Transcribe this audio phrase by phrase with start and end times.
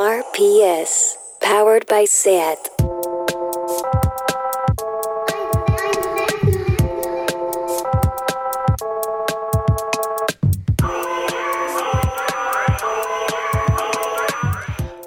[0.00, 2.56] RPS, powered by SAT.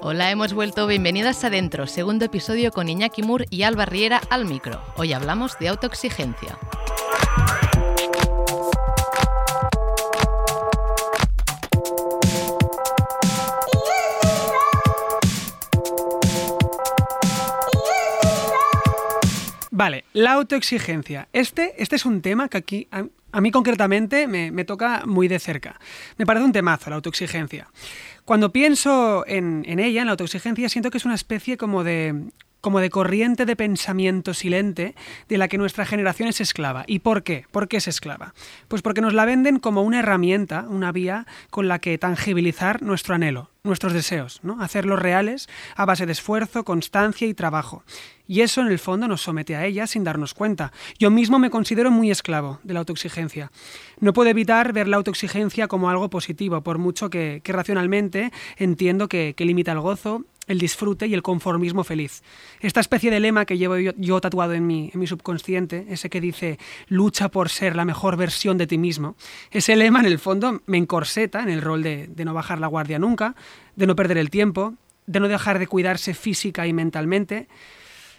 [0.02, 0.86] Hola, hemos vuelto.
[0.86, 1.86] Bienvenidas adentro.
[1.86, 4.82] Segundo episodio con Iñaki Mur y Alba Riera al micro.
[4.98, 6.58] Hoy hablamos de autoexigencia.
[19.82, 21.26] Vale, la autoexigencia.
[21.32, 25.40] Este, este es un tema que aquí, a, mí concretamente, me, me toca muy de
[25.40, 25.80] cerca.
[26.18, 27.66] Me parece un temazo, la autoexigencia.
[28.24, 32.14] Cuando pienso en, en ella, en la autoexigencia, siento que es una especie como de
[32.62, 34.94] como de corriente de pensamiento silente
[35.28, 36.84] de la que nuestra generación es esclava.
[36.86, 37.44] ¿Y por qué?
[37.50, 38.34] ¿Por qué es esclava?
[38.68, 43.16] Pues porque nos la venden como una herramienta, una vía con la que tangibilizar nuestro
[43.16, 44.62] anhelo, nuestros deseos, ¿no?
[44.62, 47.82] hacerlos reales a base de esfuerzo, constancia y trabajo.
[48.28, 50.72] Y eso en el fondo nos somete a ella sin darnos cuenta.
[50.98, 53.50] Yo mismo me considero muy esclavo de la autoexigencia.
[53.98, 59.08] No puedo evitar ver la autoexigencia como algo positivo, por mucho que, que racionalmente entiendo
[59.08, 62.22] que, que limita el gozo, el disfrute y el conformismo feliz.
[62.60, 66.08] Esta especie de lema que llevo yo, yo tatuado en mi, en mi, subconsciente, ese
[66.08, 69.16] que dice lucha por ser la mejor versión de ti mismo,
[69.50, 72.68] ese lema en el fondo me encorseta en el rol de, de no bajar la
[72.68, 73.34] guardia nunca,
[73.74, 74.74] de no perder el tiempo,
[75.06, 77.48] de no dejar de cuidarse física y mentalmente.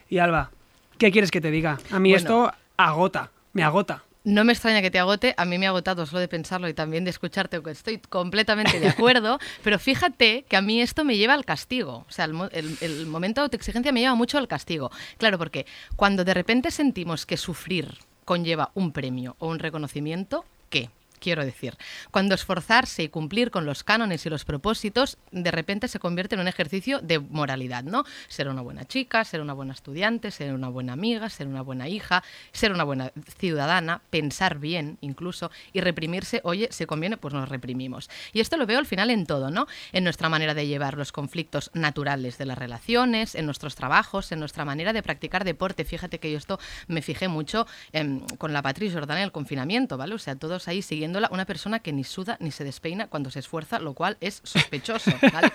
[0.10, 0.52] Y Alba,
[0.98, 1.80] ¿qué quieres que te diga?
[1.92, 4.04] A mí bueno, esto agota, me agota.
[4.26, 6.74] No me extraña que te agote, a mí me ha agotado solo de pensarlo y
[6.74, 11.34] también de escucharte, estoy completamente de acuerdo, pero fíjate que a mí esto me lleva
[11.34, 14.92] al castigo, o sea, el, el, el momento de autoexigencia me lleva mucho al castigo.
[15.18, 15.66] Claro, porque
[15.98, 20.90] cuando de repente sentimos que sufrir conlleva un premio o un reconocimiento, ¿qué?
[21.24, 21.78] Quiero decir.
[22.12, 26.42] Cuando esforzarse y cumplir con los cánones y los propósitos de repente se convierte en
[26.42, 28.04] un ejercicio de moralidad, ¿no?
[28.28, 31.88] Ser una buena chica, ser una buena estudiante, ser una buena amiga, ser una buena
[31.88, 37.48] hija, ser una buena ciudadana, pensar bien incluso y reprimirse, oye, si conviene, pues nos
[37.48, 38.10] reprimimos.
[38.34, 39.66] Y esto lo veo al final en todo, ¿no?
[39.94, 44.40] En nuestra manera de llevar los conflictos naturales de las relaciones, en nuestros trabajos, en
[44.40, 45.86] nuestra manera de practicar deporte.
[45.86, 49.98] Fíjate que yo esto me fijé mucho eh, con la Patricia Jordana en el confinamiento,
[49.98, 50.16] ¿vale?
[50.16, 53.40] O sea, todos ahí siguiendo una persona que ni suda ni se despeina cuando se
[53.40, 55.52] esfuerza, lo cual es sospechoso, ¿vale?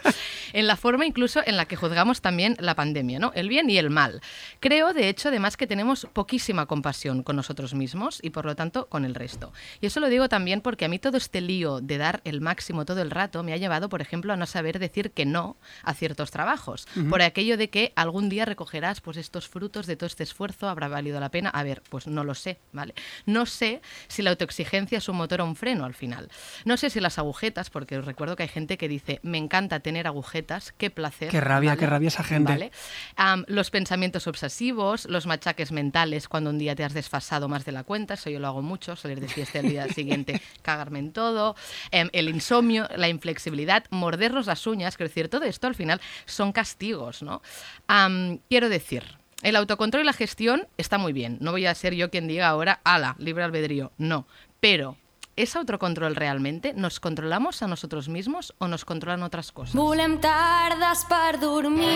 [0.53, 3.33] en la forma incluso en la que juzgamos también la pandemia, ¿no?
[3.35, 4.21] El bien y el mal.
[4.61, 8.87] Creo, de hecho, además que tenemos poquísima compasión con nosotros mismos y por lo tanto
[8.89, 9.53] con el resto.
[9.81, 12.85] Y eso lo digo también porque a mí todo este lío de dar el máximo
[12.85, 15.95] todo el rato me ha llevado, por ejemplo, a no saber decir que no a
[15.95, 17.11] ciertos trabajos, uh -huh.
[17.11, 20.89] por aquello de que algún día recogerás pues estos frutos de todo este esfuerzo, habrá
[20.89, 21.51] valido la pena.
[21.51, 22.95] A ver, pues no lo sé, ¿vale?
[23.27, 26.31] No sé si la autoexigencia es un motor o un freno al final.
[26.65, 29.81] No sé si las agujetas, porque os recuerdo que hay gente que dice, me encanta
[29.81, 31.31] tener agujetas, qué placer.
[31.31, 31.81] Qué rabia, ¿vale?
[31.81, 32.53] qué rabia esa gente.
[32.53, 32.73] ¿Vale?
[33.19, 37.73] Um, los pensamientos obsesivos, los machaques mentales cuando un día te has desfasado más de
[37.73, 41.13] la cuenta, eso yo lo hago mucho, salir de fiesta el día siguiente, cagarme en
[41.13, 41.57] todo,
[41.93, 46.53] um, el insomnio, la inflexibilidad, mordernos las uñas, quiero decir, todo esto al final son
[46.53, 47.43] castigos, ¿no?
[47.89, 51.39] Um, quiero decir, el autocontrol y la gestión está muy bien.
[51.41, 53.93] No voy a ser yo quien diga ahora, ala, libre albedrío.
[53.97, 54.27] No.
[54.61, 54.97] Pero
[55.39, 56.75] ¿Es autocontrol realmente?
[56.75, 59.77] ¿Nos controlamos a nosotros mismos o nos controlan otras cosas?
[59.77, 61.95] Volem tardes per dormir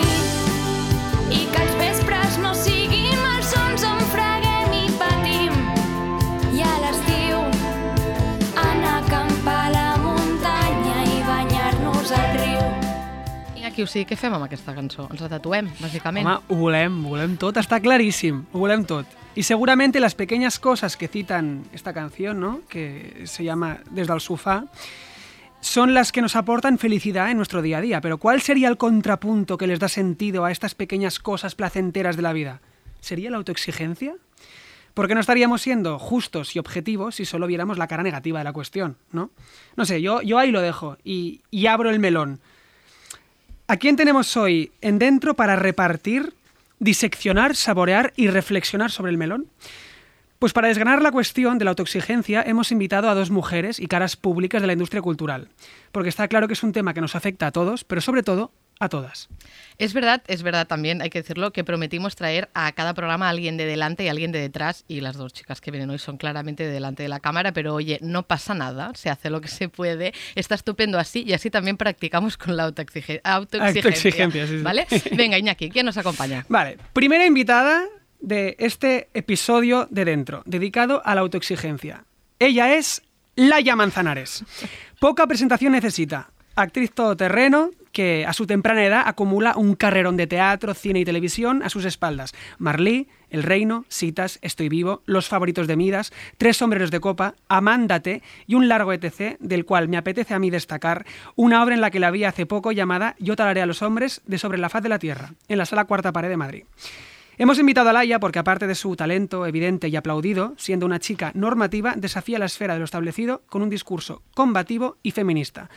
[1.27, 3.12] i que els vespres no siguin
[13.73, 15.07] Aquí, o sigui, què fem amb aquesta cançó?
[15.09, 16.27] Ens la tatuem, bàsicament?
[16.29, 19.07] Home, ho volem, ho volem tot, està claríssim, ho tot.
[19.35, 22.61] Y seguramente las pequeñas cosas que citan esta canción, ¿no?
[22.69, 24.67] que se llama Desde el sofá,
[25.63, 28.03] son las que nos aportan felicidad en nuestro día a día.
[28.03, 32.23] Pero ¿cuál sería el contrapunto que les da sentido a estas pequeñas cosas placenteras de
[32.23, 32.61] la vida?
[33.01, 34.17] ¿Sería la autoexigencia?
[34.93, 38.53] Porque no estaríamos siendo justos y objetivos si solo viéramos la cara negativa de la
[38.53, 39.31] cuestión, ¿no?
[39.77, 42.39] No sé, yo, yo ahí lo dejo y, y abro el melón.
[43.73, 46.35] ¿A quién tenemos hoy en dentro para repartir
[46.79, 49.47] diseccionar, saborear y reflexionar sobre el melón?
[50.39, 54.15] Pues para desgranar la cuestión de la autoexigencia hemos invitado a dos mujeres y caras
[54.15, 55.49] públicas de la industria cultural,
[55.91, 58.53] porque está claro que es un tema que nos afecta a todos, pero sobre todo
[58.79, 59.31] a todas.
[59.83, 63.31] Es verdad, es verdad también, hay que decirlo, que prometimos traer a cada programa a
[63.31, 66.19] alguien de delante y alguien de detrás, y las dos chicas que vienen hoy son
[66.19, 69.49] claramente de delante de la cámara, pero oye, no pasa nada, se hace lo que
[69.49, 73.23] se puede, está estupendo así, y así también practicamos con la autoexigencia.
[73.25, 74.63] autoexigencia sí, sí.
[74.63, 74.87] ¿Vale?
[75.17, 76.47] Venga, Iñaki, ¿quién nos acompaña?
[76.49, 77.85] Vale, primera invitada
[78.21, 82.05] de este episodio de Dentro, dedicado a la autoexigencia.
[82.39, 83.03] Ella es
[83.35, 84.45] Laia Manzanares.
[85.01, 86.31] Poca presentación necesita.
[86.55, 91.63] Actriz todoterreno, que a su temprana edad acumula un carrerón de teatro, cine y televisión
[91.63, 92.33] a sus espaldas.
[92.59, 98.23] Marlí, El Reino, Citas, Estoy Vivo, Los Favoritos de Midas, Tres Sombreros de Copa, Amándate
[98.47, 99.37] y un largo etc.
[99.39, 101.07] del cual me apetece a mí destacar
[101.37, 104.23] una obra en la que la vi hace poco llamada Yo talaré a los hombres
[104.27, 106.65] de sobre la faz de la tierra, en la sala Cuarta Pared de Madrid.
[107.39, 111.33] Hemos invitado a Laia porque aparte de su talento evidente y aplaudido, siendo una chica
[111.35, 115.71] normativa, desafía la esfera de lo establecido con un discurso combativo y feminista.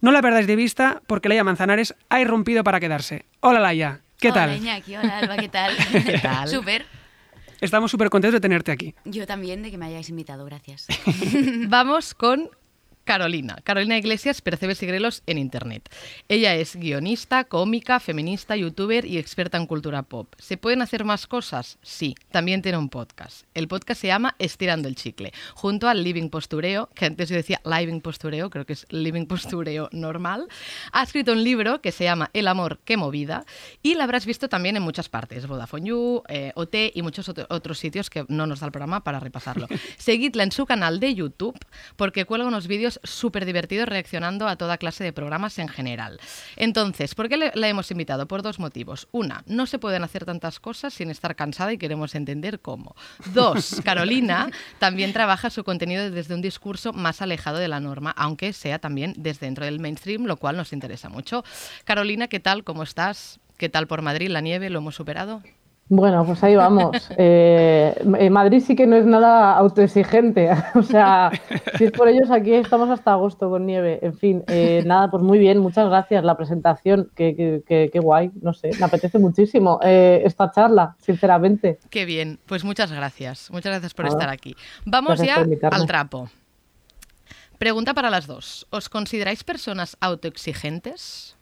[0.00, 3.24] No la perdáis de vista porque Laia Manzanares ha irrumpido para quedarse.
[3.40, 4.56] Hola Laia, ¿qué Hola, tal?
[4.56, 5.76] Iñaki, hola Alba, ¿qué tal?
[6.06, 6.48] ¿Qué tal?
[6.48, 6.86] Súper.
[7.60, 8.94] Estamos súper contentos de tenerte aquí.
[9.04, 10.86] Yo también de que me hayáis invitado, gracias.
[11.68, 12.48] Vamos con
[13.12, 13.56] Carolina.
[13.64, 15.88] Carolina Iglesias, Percebes y Grelos en Internet.
[16.28, 20.34] Ella es guionista, cómica, feminista, youtuber y experta en cultura pop.
[20.36, 21.78] ¿Se pueden hacer más cosas?
[21.80, 22.14] Sí.
[22.30, 23.46] También tiene un podcast.
[23.54, 27.62] El podcast se llama Estirando el Chicle, junto al Living Postureo, que antes yo decía
[27.64, 30.46] Living Postureo, creo que es Living Postureo normal.
[30.92, 33.46] Ha escrito un libro que se llama El amor que movida
[33.82, 37.46] y la habrás visto también en muchas partes, Vodafone You, eh, OT y muchos otro-
[37.48, 39.66] otros sitios que no nos da el programa para repasarlo.
[39.96, 41.58] Seguidla en su canal de YouTube
[41.96, 46.20] porque cuelga unos vídeos súper divertidos reaccionando a toda clase de programas en general.
[46.56, 48.26] Entonces, ¿por qué le- la hemos invitado?
[48.28, 49.08] Por dos motivos.
[49.12, 52.94] Una, no se pueden hacer tantas cosas sin estar cansada y queremos entender cómo.
[53.34, 58.52] Dos, Carolina también trabaja su contenido desde un discurso más alejado de la norma, aunque
[58.52, 61.44] sea también desde dentro del mainstream, lo cual nos interesa mucho.
[61.84, 62.64] Carolina, ¿qué tal?
[62.64, 63.40] ¿Cómo estás?
[63.56, 64.28] ¿Qué tal por Madrid?
[64.30, 64.70] ¿La nieve?
[64.70, 65.42] ¿Lo hemos superado?
[65.90, 67.08] Bueno, pues ahí vamos.
[67.16, 70.50] Eh, eh, Madrid sí que no es nada autoexigente.
[70.74, 71.30] O sea,
[71.78, 73.98] si es por ellos, aquí estamos hasta agosto con nieve.
[74.02, 76.22] En fin, eh, nada, pues muy bien, muchas gracias.
[76.24, 80.94] La presentación, qué, qué- qué- qué guay, no sé, me apetece muchísimo eh, esta charla,
[81.00, 81.78] sinceramente.
[81.90, 83.50] Qué bien, pues muchas gracias.
[83.50, 84.54] Muchas gracias por estar aquí.
[84.84, 85.36] Vamos ya
[85.70, 86.28] al trapo.
[87.58, 88.66] Pregunta para las dos.
[88.70, 91.34] ¿Os consideráis personas autoexigentes?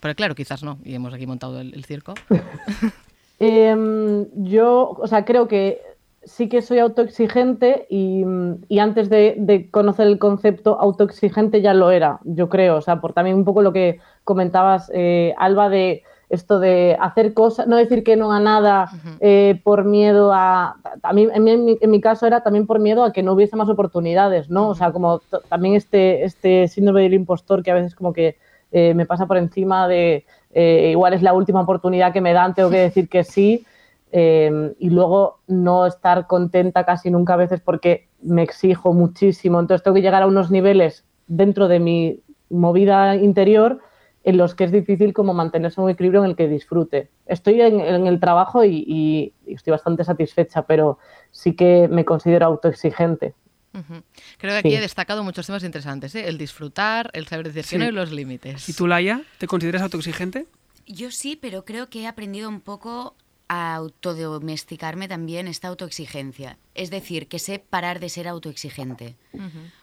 [0.00, 2.14] Pero claro, quizás no, y hemos aquí montado el, el circo.
[3.38, 5.80] Em, yo, o sea, creo que
[6.24, 8.24] sí que soy autoexigente y,
[8.68, 12.76] y antes de, de conocer el concepto autoexigente ya lo era, yo creo.
[12.76, 17.34] O sea, por también un poco lo que comentabas, eh, Alba, de esto de hacer
[17.34, 18.90] cosas, no decir que no a nada
[19.20, 20.74] eh, por miedo a...
[21.02, 23.54] a mí, en, mi, en mi- caso era también por miedo a que no hubiese
[23.54, 24.70] más oportunidades, ¿no?
[24.70, 28.36] O sea, como también este, este síndrome del impostor que a veces como que
[28.72, 30.24] eh, me pasa por encima de
[30.56, 33.66] eh, igual es la última oportunidad que me dan, tengo que decir que sí.
[34.12, 39.60] eh, y luego no estar contenta casi nunca a veces porque me exijo muchísimo.
[39.60, 42.20] Entonces tengo que llegar a unos niveles dentro de mi
[42.50, 43.80] movida interior
[44.24, 47.10] en los que es difícil como mantenerse un equilibrio en el que disfrute.
[47.26, 50.98] Estoy en, en el trabajo y, y- y estoy bastante satisfecha, pero
[51.30, 53.34] sí que me considero autoexigente.
[53.78, 54.02] Ujú.
[54.38, 54.74] Creo que aquí Sí.
[54.76, 56.14] he destacado muchos temas interesantes.
[56.14, 56.28] ¿eh?
[56.28, 57.78] El disfrutar, el saber decir que Sí.
[57.78, 58.68] no y los límites.
[58.68, 60.46] ¿Y tú, Laia, te consideras autoexigente?
[60.86, 63.16] Yo sí, pero creo que he aprendido un poco
[63.48, 66.58] a autodomesticarme también esta autoexigencia.
[66.74, 69.16] Es decir, que sé parar de ser autoexigente.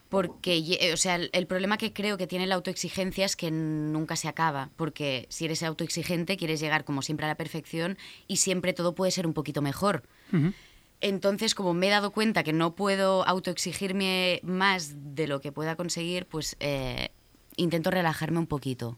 [0.10, 4.16] Porque, ye- o sea, el, problema que creo que tiene la autoexigencia es que nunca
[4.16, 4.70] se acaba.
[4.76, 7.98] Porque si eres autoexigente, quieres llegar como siempre a la perfección
[8.28, 10.04] y siempre todo puede ser un poquito mejor.
[10.32, 10.54] Ujú.
[11.04, 15.76] Entonces, como me he dado cuenta que no puedo autoexigirme más de lo que pueda
[15.76, 17.10] conseguir, pues eh,
[17.58, 18.98] intento relajarme un poquito.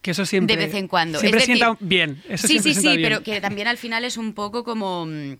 [0.00, 0.56] Que eso siempre...
[0.56, 1.20] de vez en cuando.
[1.20, 2.22] Siempre Es decir, sienta bien.
[2.26, 3.02] Eso sí, sí, sí, bien.
[3.02, 5.36] pero que también al final es un poco como mm,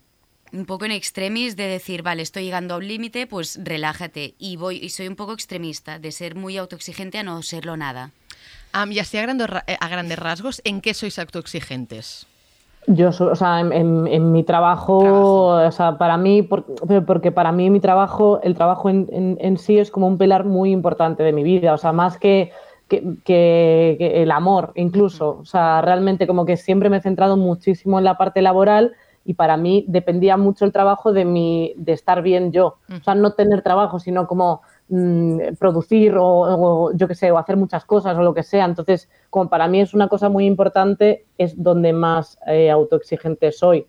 [0.53, 4.35] un poco en extremis de decir, vale, estoy llegando a un límite, pues relájate.
[4.39, 8.13] Y voy y soy un poco extremista de ser muy autoexigente a no serlo nada.
[8.73, 12.27] Am, y así a eh, a grandes rasgos, ¿en qué sois autoexigentes?
[12.87, 15.69] Yo, o sea, en, en- en mi trabajo, Trabajo.
[15.69, 16.43] o sea, para mí,
[17.07, 20.45] porque para mí mi trabajo, el trabajo en, en- en sí es como un pilar
[20.45, 22.51] muy importante de mi vida, o sea, más que,
[22.89, 27.37] que, que- que el amor incluso, o sea, realmente como que siempre me he centrado
[27.37, 28.95] muchísimo en la parte laboral
[29.25, 33.15] y para mí dependía mucho el trabajo de, mi, de estar bien yo, o sea,
[33.15, 37.85] no tener trabajo, sino como mm, producir o, o yo qué sé, o hacer muchas
[37.85, 38.65] cosas o lo que sea.
[38.67, 43.87] Entonces, como para mí es una cosa muy importante, es donde más eh, autoexigente soy.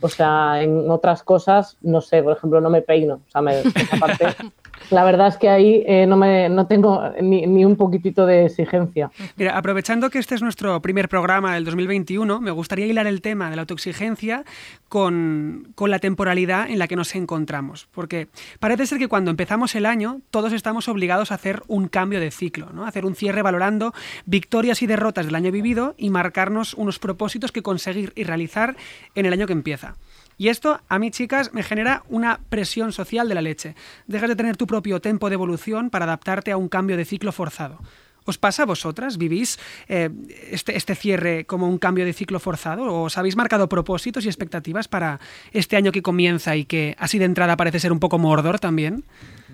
[0.00, 3.14] O sea, en otras cosas, no sé, por ejemplo, no me peino.
[3.26, 4.26] O sea, me, esa parte,
[4.90, 8.46] la verdad es que ahí eh, no, me, no tengo ni, ni un poquitito de
[8.46, 9.10] exigencia.
[9.36, 13.50] Mira, aprovechando que este es nuestro primer programa del 2021, me gustaría hilar el tema
[13.50, 14.44] de la autoexigencia
[14.88, 17.88] con, con la temporalidad en la que nos encontramos.
[17.92, 18.28] Porque
[18.60, 22.30] parece ser que cuando empezamos el año, todos estamos obligados a hacer un cambio de
[22.30, 22.86] ciclo, ¿no?
[22.86, 23.92] hacer un cierre valorando
[24.26, 28.76] victorias y derrotas del año vivido y marcarnos unos propósitos que conseguir y realizar
[29.14, 29.96] en el año que empieza.
[30.36, 33.74] Y esto, a mí, chicas, me genera una presión social de la leche.
[34.06, 37.30] Dejas de tener tu propio tempo de evolución para adaptarte a un cambio de ciclo
[37.32, 37.78] forzado.
[38.26, 39.18] ¿Os pasa a vosotras?
[39.18, 40.08] ¿Vivís eh,
[40.50, 42.84] este, este cierre como un cambio de ciclo forzado?
[42.84, 45.20] ¿O os habéis marcado propósitos y expectativas para
[45.52, 49.04] este año que comienza y que así de entrada parece ser un poco mordor también?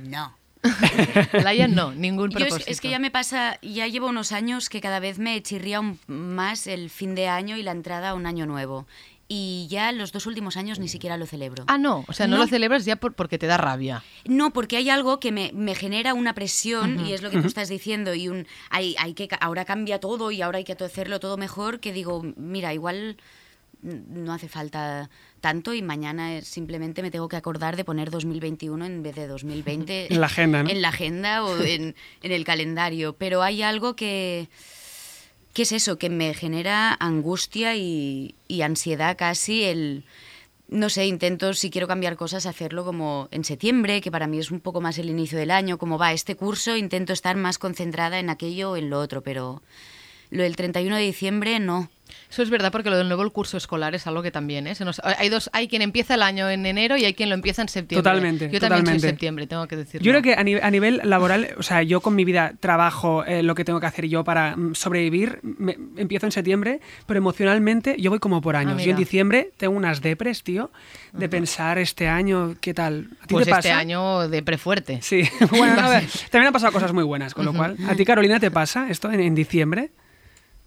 [0.06, 0.36] No.
[1.32, 2.64] Laia no, ningún Yo propósito.
[2.70, 5.80] es, es que ya me pasa, ya llevo unos años que cada vez me chirría
[5.80, 8.86] un- más el fin de año y la entrada a un año nuevo.
[9.32, 11.62] Y ya los dos últimos años ni siquiera lo celebro.
[11.68, 12.42] Ah, no, o sea, no, No.
[12.42, 14.02] lo celebras ya por- porque te da rabia.
[14.24, 17.46] No, porque hay algo que me, me genera una presión, y es lo que tú
[17.46, 20.72] estás diciendo, y un hay, hay que ca- ahora cambia todo y ahora hay que
[20.72, 23.18] hacerlo todo mejor, que digo, mira, igual
[23.82, 25.08] no hace falta
[25.40, 29.26] tanto y mañana eh, simplemente me tengo que acordar de poner 2021 en vez de
[29.28, 30.68] 2020 En la agenda, ¿no?
[30.70, 33.14] en la agenda o en, en el calendario.
[33.16, 34.48] Pero hay algo que,
[35.52, 40.04] que es eso, que me genera angustia y, y ansiedad casi el...
[40.68, 44.52] No sé, intento, si quiero cambiar cosas, hacerlo como en septiembre, que para mí es
[44.52, 48.20] un poco más el inicio del año, como va este curso, intento estar más concentrada
[48.20, 49.62] en aquello o en lo otro, pero
[50.30, 51.90] lo del 31 de diciembre no.
[52.30, 54.74] Eso es verdad porque lo del nuevo el curso escolar es algo que también ¿eh?
[54.74, 57.34] Se nos- hay dos hay quien empieza el año en enero y hay quien lo
[57.34, 58.02] empieza en septiembre.
[58.02, 59.06] Totalmente, Yo también soy totalmente.
[59.08, 60.04] septiembre, tengo que decirlo.
[60.04, 63.24] Yo creo que a, ni- a nivel laboral, o sea, yo con mi vida trabajo
[63.24, 65.38] eh, lo que tengo que hacer yo para mm, sobrevivir.
[65.42, 68.82] Me- empiezo en septiembre, pero emocionalmente yo voy como por años.
[68.82, 70.70] yo en diciembre tengo unas depres, tío,
[71.12, 73.08] de pensar este año, ¿qué tal?
[73.22, 73.60] ¿A ti pues te pasa?
[73.68, 75.00] este año de prefuerte.
[75.02, 77.76] Sí, bueno, no, a ver, también han pasado cosas muy buenas, con lo cual.
[77.88, 79.90] ¿A ti, Carolina, te pasa esto en, en diciembre?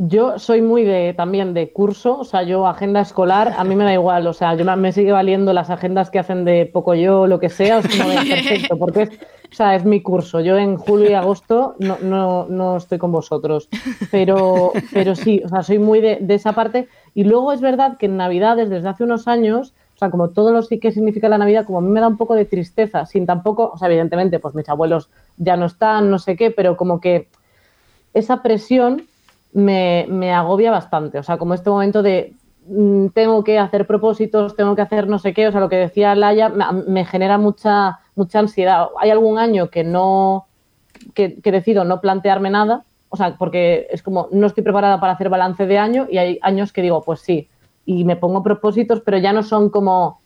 [0.06, 3.86] Yo soy muy de también de curso, o sea, yo agenda escolar, a mí me
[3.86, 7.26] da igual, o sea, yo me, sigue valiendo las agendas que hacen de poco yo,
[7.26, 10.42] lo que sea, o sea, me da perfecto, porque es, o sea, es mi curso.
[10.42, 13.70] Yo en julio y agosto no, no, no estoy con vosotros,
[14.12, 16.90] pero, pero sí, o sea, soy muy de, de esa parte.
[17.14, 20.52] Y luego es verdad que en Navidades, desde hace unos años, o sea, como todo
[20.52, 23.06] lo sí que significa la Navidad, como a mí me da un poco de tristeza,
[23.06, 26.76] sin tampoco, o sea, evidentemente, pues mis abuelos ya no están, no sé qué, pero
[26.76, 27.30] como que
[28.14, 29.08] esa presión
[29.54, 31.20] me, agobia bastante.
[31.20, 32.34] O sea, como este momento de
[32.68, 35.78] mm, tengo que hacer propósitos, tengo que hacer no sé qué, o sea, lo que
[35.78, 38.88] decía Laia, me, me genera mucha, mucha ansiedad.
[39.00, 40.48] Hay algún año que no,
[41.14, 45.14] que, que decido no plantearme nada, o sea, porque es como no estoy preparada para
[45.14, 47.48] hacer balance de año y hay años que digo, pues sí,
[47.86, 50.20] y me pongo propósitos, pero ya no son como,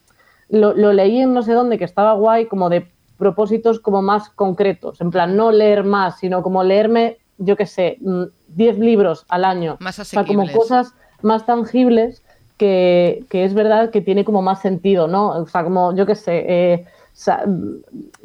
[0.49, 4.29] lo, lo leí en no sé dónde que estaba guay, como de propósitos como más
[4.29, 9.25] concretos, en plan, no leer más, sino como leerme, yo qué sé, mm, 10 libros
[9.29, 9.77] al año.
[9.79, 10.57] Más O sea, como asequibles.
[10.57, 12.23] cosas más tangibles
[12.57, 15.29] que, que es verdad que tiene como más sentido, ¿no?
[15.29, 17.43] O sea, como, yo qué sé, eh, sa-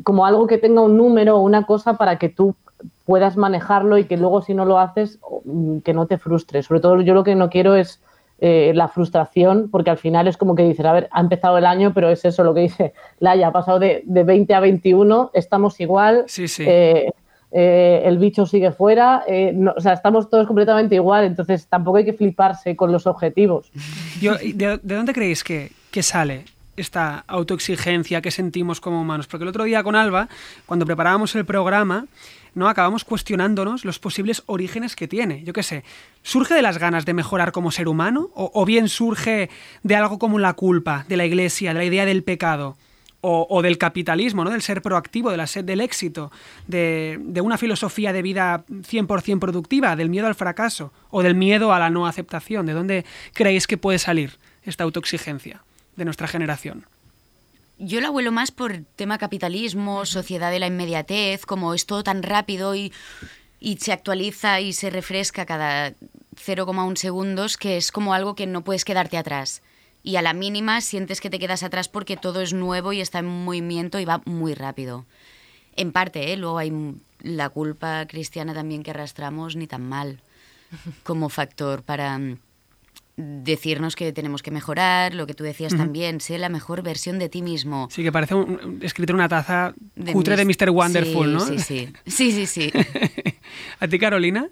[0.05, 2.55] como algo que tenga un número o una cosa para que tú
[3.05, 6.67] puedas manejarlo y que luego si no lo haces, mm, que no te frustres.
[6.67, 8.01] Sobre todo yo lo que no quiero es
[8.45, 11.67] eh, la frustración, porque al final es como que dices, a ver, ha empezado el
[11.67, 15.31] año, pero es eso lo que dice Laia, ha pasado de, de 20 a 21,
[15.33, 16.65] estamos igual, Sí, sí.
[16.67, 17.13] eh,
[17.55, 22.05] eh, el bicho sigue fuera, eh, o sea, estamos todos completamente igual, entonces tampoco hay
[22.07, 23.71] que fliparse con los objetivos.
[24.21, 29.27] ¿de, de dónde creéis que, que sale esta autoexigencia que sentimos como humanos?
[29.27, 30.29] Porque el otro día con Alba,
[30.65, 32.07] cuando preparábamos el programa,
[32.55, 32.69] ¿no?
[32.69, 35.45] acabamos cuestionándonos los posibles orígenes que tiene.
[35.45, 35.85] Yo qué sé,
[36.23, 38.31] ¿surge de las ganas de mejorar como ser humano?
[38.35, 39.51] ¿O, o bien surge
[39.83, 42.77] de algo como la culpa, de la iglesia, de la idea del pecado?
[43.25, 44.51] O, del capitalismo, ¿no?
[44.51, 46.33] del ser proactivo, de la sed del éxito,
[46.67, 51.79] de, una filosofía de vida 100% productiva, del miedo al fracaso o del miedo a
[51.79, 52.67] la no aceptación.
[52.67, 55.63] ¿De dónde creéis que puede salir esta autoexigencia
[55.95, 56.85] de nuestra generación?
[57.79, 62.25] Yo lo abuelo más por tema capitalismo, sociedad de la inmediatez, como es todo tan
[62.25, 62.93] rápido y,
[63.61, 68.65] y se actualiza y se refresca cada 0,1 segundos, que es como algo que no
[68.65, 69.63] puedes quedarte atrás.
[70.03, 73.21] Y a la mínima sientes que te quedas atrás porque todo es nuevo y está
[73.21, 75.07] en movimiento y va muy rápido.
[75.77, 76.37] En parte, ¿eh?
[76.37, 76.73] luego hay
[77.21, 80.21] la culpa cristiana también que arrastramos, ni tan mal,
[81.05, 82.21] como factor para
[83.17, 87.29] decirnos que tenemos que mejorar, lo que tú decías también, sé la mejor versión de
[87.29, 87.89] ti mismo.
[87.91, 90.71] Sí, que parece un, escrito en una taza De cutre de Mr.
[90.71, 91.41] Wonderful, Sí, ¿no?
[91.41, 92.73] Sí, sí, sí, sí, sí.
[93.81, 94.49] ¿A ti, Carolina?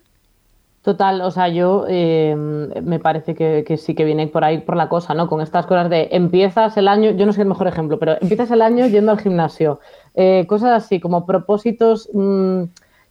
[0.82, 4.76] Total, o sea, yo eh, me parece que, que sí que viene por ahí por
[4.76, 5.28] la cosa, ¿no?
[5.28, 8.50] Con estas cosas de empiezas el año, yo no soy el mejor ejemplo, pero empiezas
[8.50, 9.80] el año yendo al gimnasio.
[10.14, 12.62] Eh, cosas así, como propósitos mm,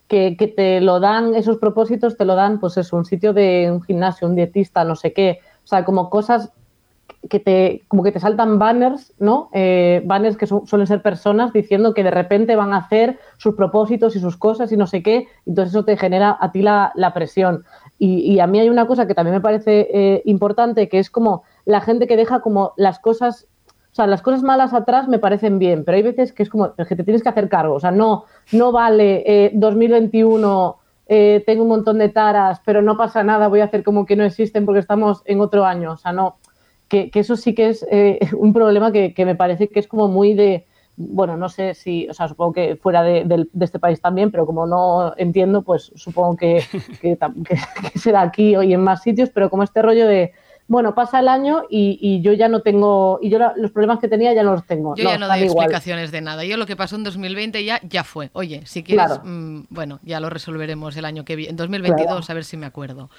[0.08, 3.70] que, que te lo dan, esos propósitos te lo dan, pues es un sitio de
[3.70, 5.38] un gimnasio, un dietista, no sé qué.
[5.62, 6.50] O sea, como cosas
[7.28, 9.48] que te, como que te saltan banners, ¿no?
[9.52, 13.54] Eh, banners que su- suelen ser personas diciendo que de repente van a hacer sus
[13.54, 16.92] propósitos y sus cosas y no sé qué, entonces eso te genera a ti la,
[16.94, 17.64] la presión.
[17.98, 21.10] Y, y a mí hay una cosa que también me parece eh, importante, que es
[21.10, 23.46] como la gente que deja como las cosas,
[23.92, 26.74] o sea, las cosas malas atrás me parecen bien, pero hay veces que es como
[26.74, 30.76] que te tienes que hacer cargo, o sea, no, no vale eh, 2021
[31.12, 34.14] eh, tengo un montón de taras, pero no pasa nada, voy a hacer como que
[34.14, 35.90] no existen porque estamos en otro año.
[35.92, 36.36] O sea, no,
[36.90, 39.86] que, que eso sí que es eh, un problema que, que me parece que es
[39.88, 40.66] como muy de,
[40.96, 44.30] bueno, no sé si, o sea, supongo que fuera de, del- de este país también,
[44.30, 46.62] pero como no entiendo, pues supongo que,
[47.00, 47.16] que
[47.98, 50.32] será aquí y en más sitios, pero como este rollo de,
[50.68, 53.98] bueno, pasa el año y, y yo ya no tengo, y yo la- los problemas
[53.98, 54.94] que tenía ya no los tengo.
[54.94, 55.64] Yo ya no doy igual.
[55.64, 56.44] explicaciones de nada.
[56.44, 58.30] Yo lo que pasó en 2020 ya, ya fue.
[58.34, 59.22] Oye, si quieres, Claro.
[59.24, 61.50] mm, bueno, ya lo resolveremos el año que viene.
[61.50, 62.24] En 2022, Claro.
[62.28, 63.10] a ver si me acuerdo.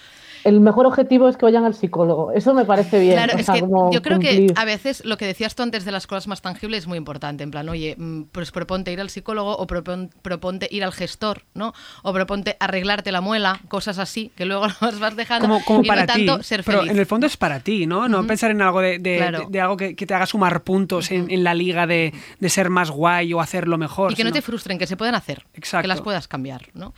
[0.44, 2.32] El mejor objetivo es que vayan al psicólogo.
[2.32, 3.14] Eso me parece bien.
[3.16, 4.54] Claro, o es sea, que como yo creo cumplir.
[4.54, 6.98] que a veces lo que decías tú antes de las cosas más tangibles es muy
[6.98, 7.44] importante.
[7.44, 11.44] En plan, oye, mm, pues proponte ir al psicólogo o propon- proponte ir al gestor,
[11.54, 11.74] ¿no?
[12.04, 15.48] O proponte arreglarte la muela, cosas así, que luego las vas dejando.
[15.48, 16.26] Como, como y para no ti.
[16.26, 16.92] tanto ser pero feliz.
[16.94, 18.08] en el fondo es para ti, ¿no?
[18.10, 19.40] No pensar en algo de, de- Claro.
[19.42, 22.50] de- de algo que, que te haga sumar puntos en, en la liga de, de
[22.50, 24.12] ser más guay o hacerlo mejor.
[24.12, 25.84] Y que no te frustren, que se pueden hacer, Exacto.
[25.84, 26.94] que las puedas cambiar, ¿no?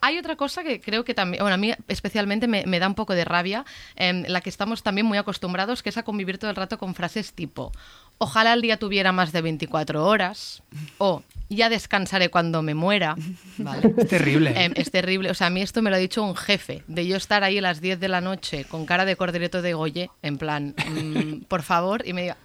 [0.00, 2.94] Hay otra cosa que creo que también, bueno, a mí especialmente me, me da un
[2.94, 3.64] poco de rabia,
[3.96, 6.94] en la que estamos también muy acostumbrados, que es a convivir todo el rato con
[6.94, 7.72] frases tipo,
[8.18, 10.62] ojalá el día tuviera más de 24 horas,
[10.98, 13.16] o ya descansaré cuando me muera,
[13.58, 13.94] ¿vale?
[13.96, 14.52] Es terrible.
[14.62, 15.30] Em, es terrible.
[15.30, 17.58] O sea, a mí esto me lo ha dicho un jefe, de yo estar ahí
[17.58, 21.44] a las 10 de la noche con cara de cordereto de Goye, en plan, mm,
[21.44, 22.36] por favor, y me diga,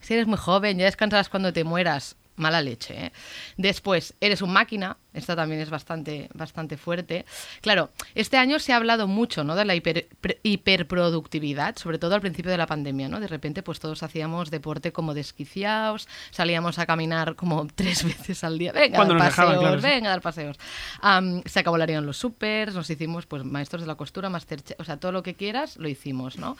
[0.00, 2.16] si eres muy joven, ya descansarás cuando te mueras.
[2.36, 3.12] Mala leche, ¿eh?
[3.56, 7.24] Después, eres un máquina, esta también es bastante, bastante fuerte.
[7.60, 9.54] Claro, este año se ha hablado mucho, ¿no?
[9.54, 10.06] De la hiper-
[10.42, 13.20] hiperproductividad, sobre todo al principio de la pandemia, ¿no?
[13.20, 18.58] De repente, pues todos hacíamos deporte como desquiciados, salíamos a caminar como tres veces al
[18.58, 18.72] día.
[18.72, 20.56] Venga, Cuando dar nos dejaban, paseos, claro, venga, a dar paseos.
[21.02, 24.96] Am, se acabolarían los supers, nos hicimos pues maestros de la costura, masterchef, o sea,
[24.96, 26.56] todo lo que quieras lo hicimos, ¿no?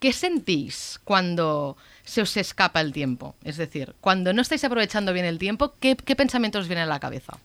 [0.00, 3.34] ¿Qué sentís cuando se os escapa el tiempo?
[3.44, 6.88] Es decir, cuando no estáis aprovechando bien el tiempo, ¿qué, qué pensamientos os vienen a
[6.88, 7.38] la cabeza?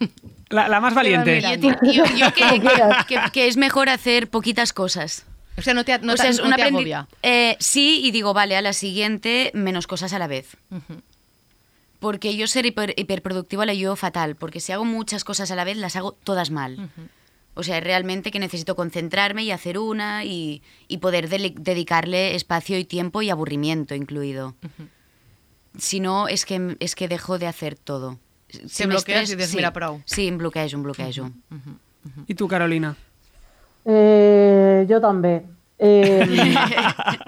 [0.48, 1.40] La, la más valiente.
[1.42, 2.62] Yo, yo- yo que,
[3.08, 5.24] que- que es mejor hacer poquitas cosas.
[5.58, 7.08] O sea, no te, no o te- sea, es no un te agobia.
[7.24, 10.56] Eh, sí, y digo, vale, a la siguiente menos cosas a la vez.
[11.98, 15.64] Porque yo ser hiper- hiperproductiva la llevo fatal, porque si hago muchas cosas a la
[15.64, 16.90] vez, las hago todas mal.
[17.58, 22.84] O sea, realmente que necesito concentrarme y hacer una y, y poder dedicarle espacio y
[22.84, 24.54] tiempo y aburrimiento incluido.
[25.78, 28.18] Si no, es que, es que dejo de hacer todo.
[28.48, 30.00] Si Te me bloqueas estres- y dices, sí, "Mira, prou".
[30.04, 31.30] Sí, em bloquejo, em bloquejo.
[32.26, 32.94] ¿Y tú, Carolina?
[33.84, 35.46] Eh, yo también.
[35.78, 36.24] Eh,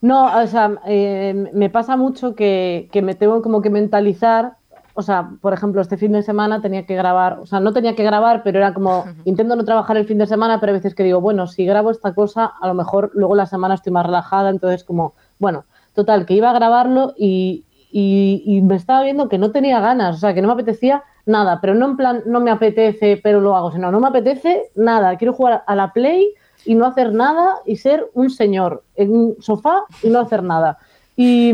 [0.00, 4.56] no, o sea, eh, me pasa mucho que, que me tengo como que mentalizar.
[4.98, 7.94] O sea, por ejemplo, este fin de semana tenía que grabar, o sea, no tenía
[7.94, 10.94] que grabar, pero era como, intento no trabajar el fin de semana, pero a veces
[10.94, 14.06] que digo, bueno, si grabo esta cosa, a lo mejor luego la semana estoy más
[14.06, 19.28] relajada, entonces como, bueno, total, que iba a grabarlo y, y, y me estaba viendo
[19.28, 22.22] que no tenía ganas, o sea, que no me apetecía nada, pero no en plan,
[22.24, 25.92] no me apetece, pero lo hago, sino no me apetece nada, quiero jugar a la
[25.92, 26.32] Play
[26.64, 30.78] y no hacer nada y ser un señor en un sofá y no hacer nada.
[31.16, 31.52] Y,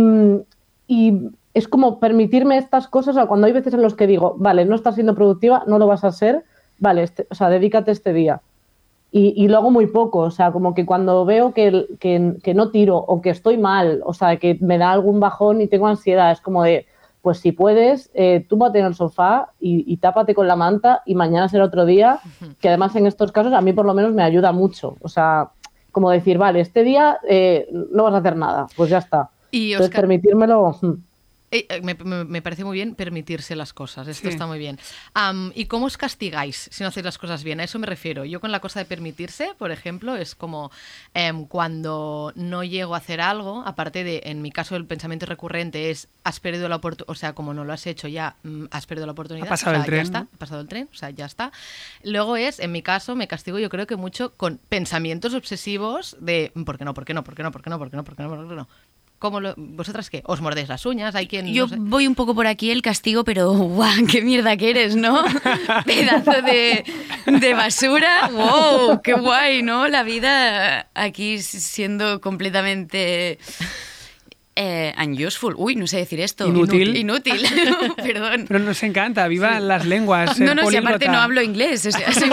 [0.87, 4.35] y es como permitirme estas cosas, o sea, cuando hay veces en los que digo,
[4.39, 6.45] vale, no estás siendo productiva, no lo vas a ser,
[6.79, 8.41] vale, este- o sea, dedícate este día.
[9.15, 12.55] Y, y lo hago muy poco, o sea, como que cuando veo que, que, que
[12.55, 15.87] no tiro o que estoy mal, o sea, que me da algún bajón y tengo
[15.87, 16.87] ansiedad, es como de,
[17.21, 21.15] pues si puedes, eh, túmbate en el sofá y, y tápate con la manta y
[21.15, 22.21] mañana será otro día,
[22.61, 25.51] que además en estos casos a mí por lo menos me ayuda mucho, o sea,
[25.91, 29.29] como decir, vale, este día eh, no vas a hacer nada, pues ya está.
[29.51, 30.75] Y Entonces Óscar- permitírmelo...
[31.55, 34.33] Eh, eh, me, me- me parece muy bien permitirse las cosas, esto Sí.
[34.33, 34.79] está muy bien.
[35.13, 37.61] Am, ¿Y cómo os castigáis si no hacéis las cosas bien?
[37.61, 38.25] A eso me refiero.
[38.25, 40.71] Yo con la cosa de permitirse, por ejemplo, es como
[41.13, 45.91] em, cuando no llego a hacer algo, aparte de, en mi caso, el pensamiento recurrente
[45.91, 48.87] es, has perdido la oportunidad, o sea, como no lo has hecho ya, mm, has
[48.87, 49.47] perdido la oportunidad.
[49.47, 50.29] Ha pasado o sea, el tren, Ya está, ¿no?
[50.35, 51.53] ha pasado el tren, o sea, ya está.
[52.03, 56.51] Luego es, en mi caso, me castigo yo creo que mucho con pensamientos obsesivos de,
[56.65, 58.05] ¿por qué no, por qué no, por qué no, por qué no, por qué no,
[58.05, 58.69] por qué no, por qué no?
[59.23, 60.21] ¿Cómo lo- ¿Vosotras qué?
[60.27, 61.15] ¿Os mordéis las uñas?
[61.15, 61.47] ¿Hay quien...?
[61.55, 61.77] Yo no sé?
[61.79, 64.05] voy un poco por aquí el castigo, pero ¡guau!
[64.11, 65.23] ¡Qué mierda que eres, ¿no?
[65.87, 66.83] Pedazo de,
[67.27, 68.29] de basura.
[68.33, 69.01] ¡Wow!
[69.01, 69.87] ¡Qué guay, ¿no?
[69.87, 73.39] La vida aquí siendo completamente.
[74.55, 75.55] Eh, unuseful.
[75.57, 76.47] Uy, no sé decir esto.
[76.47, 76.95] Inútil.
[76.97, 77.41] Inútil.
[77.97, 78.45] Perdón.
[78.47, 80.39] Pero nos encanta, viva las lenguas.
[80.39, 81.87] No, no, si aparte no hablo inglés.
[81.87, 82.29] o sea, sí,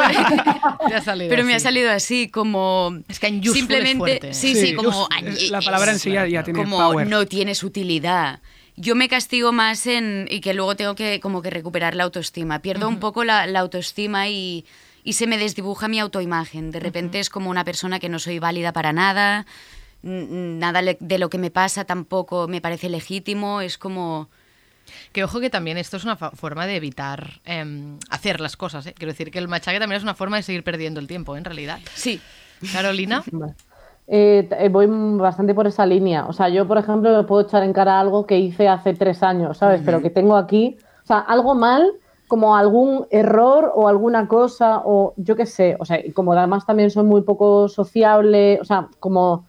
[0.90, 1.64] Te ha salido pero me ha así.
[1.64, 4.34] salido así como Es que unuseful es simplemente fuerte.
[4.34, 5.08] sí sí, Sí, como
[5.50, 7.08] la palabra en sí ya- ya tiene como power.
[7.08, 8.40] no tienes utilidad
[8.76, 12.60] yo me castigo más en y que luego tengo que como que recuperar la autoestima
[12.62, 14.66] pierdo un poco la, la autoestima y,
[15.04, 18.40] y se me desdibuja mi autoimagen de repente es como una persona que no soy
[18.40, 19.46] válida para nada
[20.02, 24.30] nada de lo que me pasa tampoco me parece legítimo es como
[25.12, 28.86] Que ojo que también esto es una forma de evitar em, hacer las cosas.
[28.88, 28.94] ¿eh?
[28.96, 31.46] Quiero decir que el machaque también es una forma de seguir perdiendo el tiempo, en
[31.46, 31.80] realidad.
[31.94, 32.22] Sí.
[32.74, 33.24] Carolina.
[34.12, 36.26] Eh, eh, voy bastante por esa línea.
[36.26, 39.22] O sea, yo, por ejemplo, me puedo echar en cara algo que hice hace tres
[39.22, 39.84] años, ¿sabes?
[39.86, 41.92] Pero que tengo aquí, o sea, algo mal,
[42.28, 45.78] como algún error o alguna cosa, o yo qué sé.
[45.80, 49.46] O sea, como además también soy muy poco sociable, o sea, como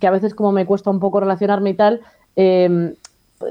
[0.00, 2.00] que a veces como me cuesta un poco relacionarme y tal,
[2.36, 2.94] eh,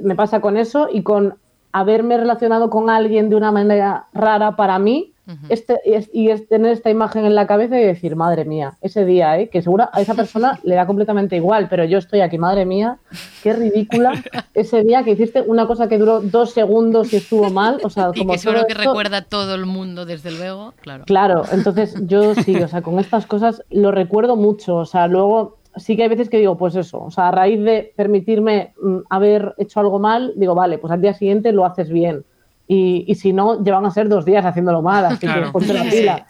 [0.01, 1.35] me pasa con eso y con
[1.71, 5.09] haberme relacionado con alguien de una manera rara para mí
[5.47, 8.73] este, y, es, y es tener esta imagen en la cabeza y decir, madre mía,
[8.81, 9.47] ese día, ¿eh?
[9.47, 12.97] que seguro a esa persona le da completamente igual, pero yo estoy aquí, madre mía,
[13.41, 14.21] qué ridícula
[14.53, 17.79] ese día que hiciste una cosa que duró dos segundos y estuvo mal.
[17.85, 20.73] O sea, Y como que seguro que esto- recuerda todo el mundo, desde luego.
[20.81, 21.05] Claro.
[21.05, 25.55] Claro, entonces yo sí, o sea, con estas cosas lo recuerdo mucho, o sea, luego
[25.75, 28.97] sí que hay veces que digo, pues eso, o sea, a raíz de permitirme mm,
[29.09, 32.23] haber hecho algo mal, digo, vale, pues al día siguiente lo haces bien.
[32.67, 35.47] Y, y si no, llevan a ser dos días haciéndolo mal, así Claro.
[35.47, 35.89] que ponte la Sí.
[35.99, 36.27] pila.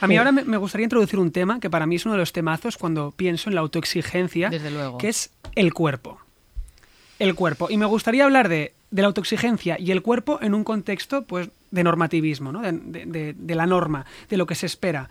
[0.00, 0.18] A mí Sí.
[0.18, 3.12] ahora me, gustaría introducir un tema que para mí es uno de los temazos cuando
[3.12, 4.98] pienso en la autoexigencia, Desde luego.
[4.98, 6.18] que es el cuerpo.
[7.20, 7.68] El cuerpo.
[7.70, 11.50] Y me gustaría hablar de, de la autoexigencia y el cuerpo en un contexto pues,
[11.70, 12.60] de normativismo, ¿no?
[12.62, 15.08] de- de la norma, de lo que se espera.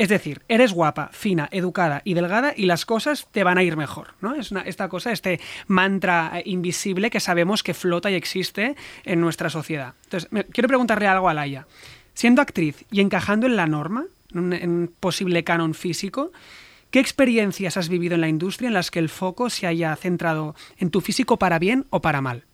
[0.00, 3.76] Es decir, eres guapa, fina, educada y delgada y las cosas te van a ir
[3.76, 4.34] mejor, ¿no?
[4.34, 9.50] Es esta cosa, este mantra eh, invisible que sabemos que flota y existe en nuestra
[9.50, 9.92] sociedad.
[10.04, 11.66] Entonces, quiero preguntarle algo a Laia.
[12.14, 16.32] Siendo actriz y encajando en la norma, en un, posible canon físico,
[16.90, 20.54] ¿qué experiencias has vivido en la industria en las que el foco se haya centrado
[20.78, 22.44] en tu físico para bien o para mal?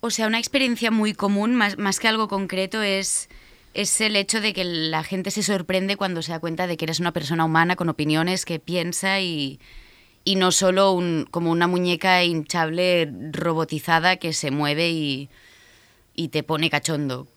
[0.00, 3.28] O sea, una experiencia muy común, más que algo concreto, es,
[3.74, 6.84] es el hecho de que la gente se sorprende cuando se da cuenta de que
[6.84, 9.60] eres una persona humana con opiniones, que piensa y,
[10.24, 15.28] y no solo un, como una muñeca hinchable robotizada que se mueve y,
[16.14, 17.28] y te pone cachondo.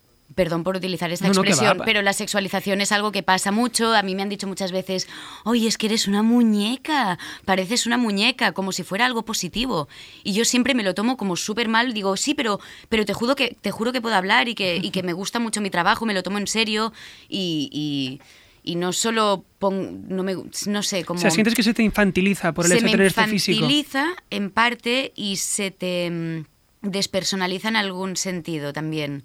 [0.41, 3.93] Perdón por utilizar esta No, expresión, pero la sexualización es algo que pasa mucho.
[3.93, 5.07] A mí me han dicho muchas veces,
[5.43, 9.87] oye, es que eres una muñeca, pareces una muñeca, como si fuera algo positivo.
[10.23, 11.93] Y yo siempre me lo tomo como súper mal.
[11.93, 14.89] Digo, sí, pero, pero te, juro que, te juro que puedo hablar y que, y
[14.89, 16.91] que me gusta mucho mi trabajo, me lo tomo en serio
[17.29, 18.19] y, y-
[18.63, 21.19] y no solo pon- no, me, no sé, como...
[21.19, 23.55] O sea, sientes que se te infantiliza por el se hecho de tener este físico.
[23.57, 29.23] infantiliza en parte y se te mm, despersonaliza en algún sentido también.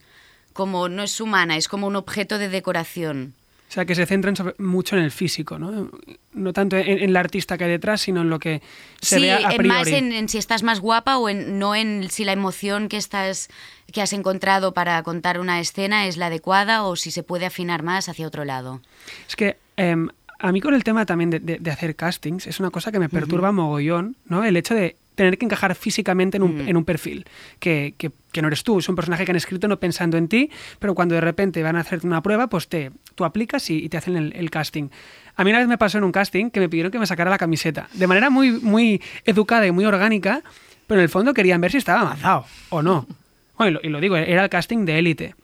[0.56, 3.34] Como no es humana, es como un objeto de decoración.
[3.68, 5.90] O sea, que se centran sobre- mucho en el físico, ¿no?
[6.32, 8.62] No tanto en, en la artista que hay detrás, sino en lo que
[9.02, 9.68] se sí, ve a, a en priori.
[9.68, 12.96] más en, en si estás más guapa o en, no en si la emoción que
[12.96, 13.48] estás
[13.92, 17.82] que has encontrado para contar una escena es la adecuada o si se puede afinar
[17.82, 18.80] más hacia otro lado.
[19.28, 22.60] Es que em, a mí con el tema también de, de- de hacer castings es
[22.60, 24.44] una cosa que me perturba mogollón, ¿no?
[24.44, 27.26] El hecho de tener que encajar físicamente en un, en un perfil,
[27.58, 30.28] que, que- que no eres tú, es un personaje que han escrito no pensando en
[30.28, 33.78] ti, pero cuando de repente van a hacerte una prueba, pues te, tú aplicas y,
[33.84, 34.88] y te hacen el, el casting.
[35.36, 37.30] A mí una vez me pasó en un casting que me pidieron que me sacara
[37.30, 40.42] la camiseta, de manera muy, muy educada y muy orgánica,
[40.86, 43.06] pero en el fondo querían ver si estaba amazado o no.
[43.58, 45.34] Bueno, y lo, y lo digo, era el casting de élite.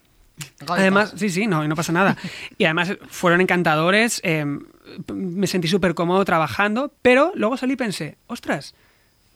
[0.68, 2.16] Además, sí, sí, no, no pasa nada.
[2.58, 4.44] Y además fueron encantadores, eh,
[5.14, 8.74] me sentí súper cómodo trabajando, pero luego salí y pensé, ostras,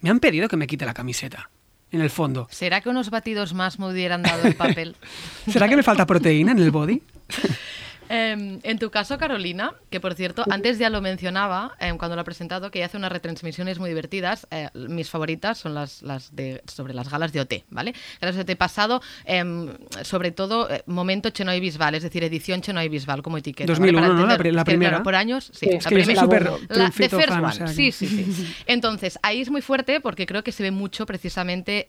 [0.01, 1.51] me han pedido que me quite la camiseta,
[1.91, 2.49] en el fondo.
[2.51, 4.97] ¿Será que unos batidos más me hubieran dado el papel?
[5.51, 7.03] ¿Será que me falta proteína en el body?
[8.09, 12.23] Em, en tu caso, Carolina, que por cierto, antes ya lo mencionaba em, cuando lo
[12.23, 14.47] ha presentado, que ella hace unas retransmisiones muy divertidas.
[14.51, 17.95] eh, mis favoritas son las, las de sobre las galas de OT, ¿vale?
[18.21, 19.69] Galas de OT pasado, em,
[20.03, 23.67] sobre todo eh, momento Chenoy Bisbal, es decir, edición Chenoy Bisbal como etiqueta.
[23.73, 24.09] 2001, ¿vale?
[24.15, 24.53] Para ¿no?
[24.53, 24.91] La primera.
[24.91, 25.67] claro, por años, sí.
[25.67, 26.21] La que primera.
[26.21, 28.55] súper La- the first fan, o sea sí, sí, sí.
[28.67, 31.87] Entonces, ahí es muy fuerte porque creo que se ve mucho precisamente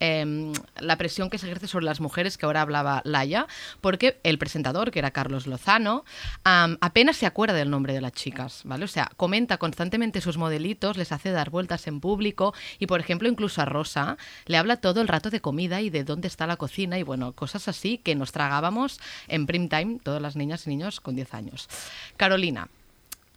[0.79, 3.47] la presión que se ejerce sobre las mujeres, que ahora hablaba Laia,
[3.81, 6.03] porque el presentador, que era Carlos Lozano,
[6.43, 8.85] apenas se acuerda del nombre de las chicas, ¿vale?
[8.85, 13.27] O sea, comenta constantemente sus modelitos, les hace dar vueltas en público y, por ejemplo,
[13.27, 16.57] incluso a Rosa le habla todo el rato de comida y de dónde está la
[16.57, 20.69] cocina y, bueno, cosas así que nos tragábamos en prime time todas las niñas y
[20.69, 21.67] niños con 10 años.
[22.17, 22.67] Carolina.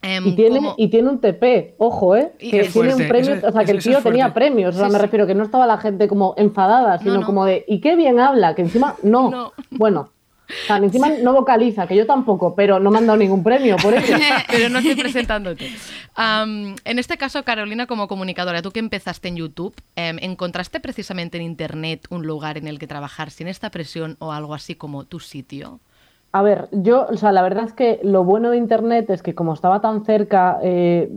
[0.03, 2.31] em, Y tiene, ¿cómo- y tiene un TP, ojo, ¿eh?
[2.39, 4.77] Y Que tiene un premio, eso- o sea, que el tío es tenía premios, o
[4.79, 5.01] sea, Sí, me sí.
[5.05, 7.25] refiero que no estaba la gente como enfadada, sino no.
[7.27, 8.55] como de, ¿y qué bien habla?
[8.55, 9.29] Que encima, no.
[9.31, 9.53] No.
[9.69, 10.09] Bueno,
[10.63, 13.77] o sea, encima no vocaliza, que yo tampoco, pero no me han dado ningún premio
[13.77, 14.13] por eso.
[14.47, 15.69] pero no estoy presentándote.
[16.17, 21.43] En este caso, Carolina, como comunicadora, tú que empezaste en YouTube, em, ¿encontraste precisamente en
[21.43, 25.19] Internet un lugar en el que trabajar sin esta presión o algo así como tu
[25.19, 25.79] sitio?
[26.33, 29.35] A ver, yo, o sea, la verdad es que lo bueno de Internet es que
[29.35, 31.11] como estaba tan cerca, eh,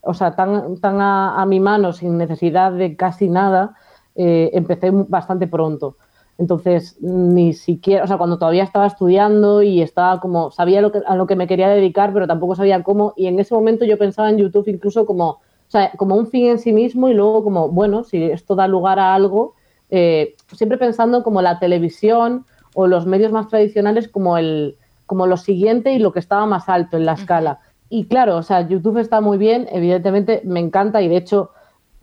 [0.00, 3.76] o sea, tan, tan a, a mi mano, sin necesidad de casi nada,
[4.16, 5.98] eh, empecé bastante pronto.
[6.38, 11.00] Entonces, ni siquiera, o sea, cuando todavía estaba estudiando y estaba como, sabía lo que,
[11.06, 13.96] a lo que me quería dedicar, pero tampoco sabía cómo, y en ese momento yo
[13.96, 17.42] pensaba en YouTube incluso como, o sea, como un fin en sí mismo y luego
[17.42, 19.54] como, bueno, si esto da lugar a algo,
[19.88, 22.44] eh, siempre pensando como la televisión
[22.74, 26.68] o los medios más tradicionales como, el, como lo siguiente y lo que estaba más
[26.68, 27.60] alto en la escala.
[27.88, 31.50] Y claro, o sea, YouTube está muy bien, evidentemente me encanta y de hecho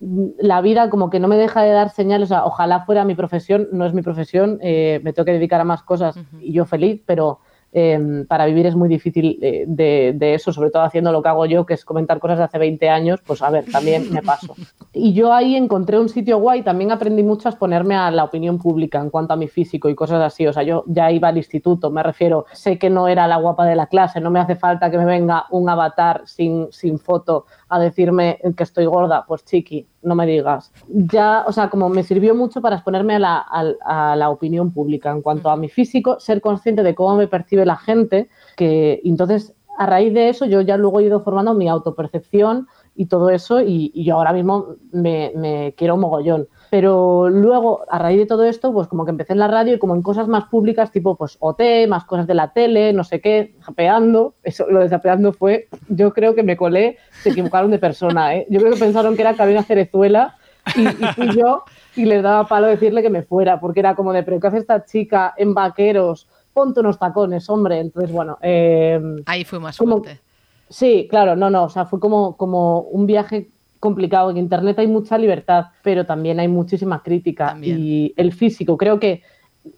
[0.00, 3.14] la vida como que no me deja de dar señales, o sea, ojalá fuera mi
[3.14, 6.64] profesión, no es mi profesión, eh, me tengo que dedicar a más cosas y yo
[6.64, 7.40] feliz, pero
[7.76, 11.28] eh, para vivir es muy difícil eh, de, de, eso, sobre todo haciendo lo que
[11.28, 14.22] hago yo, que es comentar cosas de hace 20 años, pues a ver, también me
[14.22, 14.54] paso.
[14.92, 18.58] Y yo ahí encontré un sitio guay, también aprendí mucho a exponerme a la opinión
[18.58, 21.36] pública en cuanto a mi físico y cosas así, o sea, yo ya iba al
[21.36, 24.54] instituto, me refiero, sé que no era la guapa de la clase, no me hace
[24.54, 29.44] falta que me venga un avatar sin, sin foto a decirme que estoy gorda, pues
[29.44, 30.72] chiqui, no me digas.
[30.88, 35.10] Ya, o sea, como me sirvió mucho para exponerme a la, a, la opinión pública
[35.10, 39.54] en cuanto a mi físico, ser consciente de cómo me percibe la gente, que entonces
[39.76, 43.60] a raíz de eso yo ya luego he ido formando mi autopercepción y todo eso
[43.60, 46.48] y, y yo ahora mismo me, me, quiero mogollón.
[46.70, 49.78] Pero luego, a raíz de todo esto, pues como que empecé en la radio y
[49.78, 53.20] como en cosas más públicas, tipo pues OT, más cosas de la tele, no sé
[53.20, 54.34] qué, zapeando.
[54.42, 58.46] Eso, lo de zapeando fue, yo creo que me colé, se equivocaron de persona, ¿eh?
[58.50, 60.36] Yo creo que pensaron que era Cabina Cerezuela
[60.76, 61.64] y, y fui yo
[61.96, 64.58] y les daba palo decirle que me fuera, porque era como de, pero ¿qué hace
[64.58, 66.28] esta chica en vaqueros?
[66.52, 67.80] Ponte unos tacones, hombre.
[67.80, 68.38] Entonces, bueno.
[68.40, 70.20] Eh, Ahí fue más fuerte.
[70.68, 73.48] Sí, claro, no, no, o sea, fue como, como un viaje
[73.80, 74.30] complicado.
[74.30, 77.48] En Internet hay mucha libertad, pero también hay muchísima crítica.
[77.48, 77.78] También.
[77.78, 79.22] Y el físico, creo que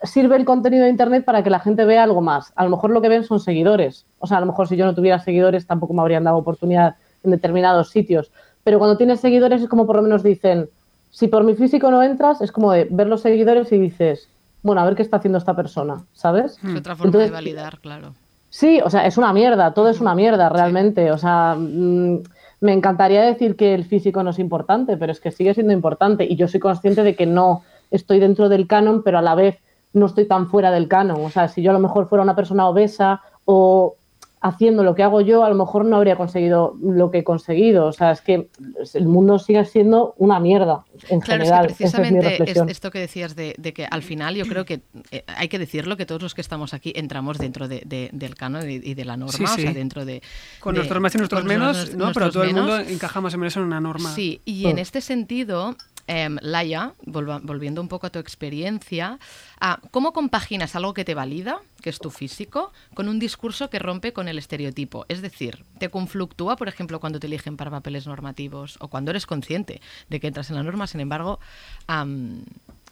[0.03, 2.53] sirve el contenido de Internet para que la gente vea algo más.
[2.57, 4.07] A lo mejor lo que ven son seguidores.
[4.19, 6.97] O sea, a lo mejor si yo no tuviera seguidores tampoco me habrían dado oportunidad
[7.23, 8.31] en determinados sitios.
[8.65, 10.69] Pero cuando tienes seguidores es como por lo menos dicen,
[11.11, 14.29] si por mi físico no entras, es como de ver los seguidores y dices,
[14.63, 16.59] bueno, a ver qué está haciendo esta persona, ¿sabes?
[16.65, 18.15] Es otra forma Entonces, de validar, claro.
[18.59, 21.13] Sí, o sea, es una mierda, todo es una mierda realmente.
[21.13, 22.23] O sea, mmm,
[22.63, 26.25] me encantaría decir que el físico no es importante, pero es que sigue siendo importante
[26.25, 29.59] y yo soy consciente de que no estoy dentro del canon, pero a la vez
[29.93, 31.23] no estoy tan fuera del canon.
[31.23, 33.97] O sea, si yo a lo mejor fuera una persona obesa o
[34.47, 37.87] haciendo lo que hago yo, a lo mejor no habría conseguido lo que he conseguido.
[37.87, 38.49] O sea, es que
[38.95, 41.67] el mundo sigue siendo una mierda en claro, general.
[41.67, 44.65] Es que precisamente es es esto que decías de, de, que al final yo creo
[44.65, 48.11] que eh, hay que decirlo que todos los que estamos aquí entramos dentro de, de,
[48.13, 49.61] del canon y, y, de la norma, sí, sí.
[49.61, 50.23] o sea, dentro de...
[50.61, 52.13] Con nuestros más y nuestros menos, nuestros, ¿no?
[52.13, 52.69] Pero todo menos.
[52.69, 54.13] el mundo encaja más o menos en una norma.
[54.15, 54.71] Sí, y oh.
[54.71, 55.77] en este sentido,
[56.07, 59.19] eh, Laia, volviendo un poco a tu experiencia,
[59.61, 63.79] ah, ¿cómo compaginas algo que te valida, que es tu físico, con un discurso que
[63.79, 65.05] rompe con el estereotipo?
[65.09, 69.27] Es decir, ¿te confluctúa, por ejemplo, cuando te eligen para papeles normativos o cuando eres
[69.27, 71.41] consciente de que entras en la norma, sin embargo,
[71.89, 72.45] um,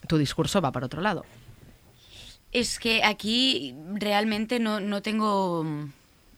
[0.07, 1.25] tu discurso va para otro lado?
[2.51, 5.65] Es que aquí realmente no, no tengo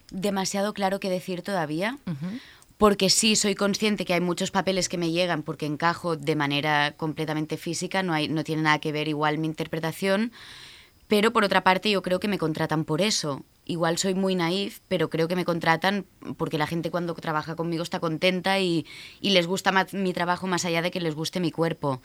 [0.09, 1.97] demasiado claro qué decir todavía.
[2.05, 2.39] Uh -huh
[2.77, 6.93] porque sí soy consciente que hay muchos papeles que me llegan porque encajo de manera
[6.95, 10.31] completamente física, no, hay, no tiene nada que ver igual mi interpretación,
[11.07, 13.43] pero por otra parte yo creo que me contratan por eso.
[13.65, 16.05] Igual soy muy naif, pero creo que me contratan
[16.37, 18.85] porque la gente cuando trabaja conmigo está contenta y,
[19.21, 22.01] les gusta mi trabajo más allá de que les guste mi cuerpo.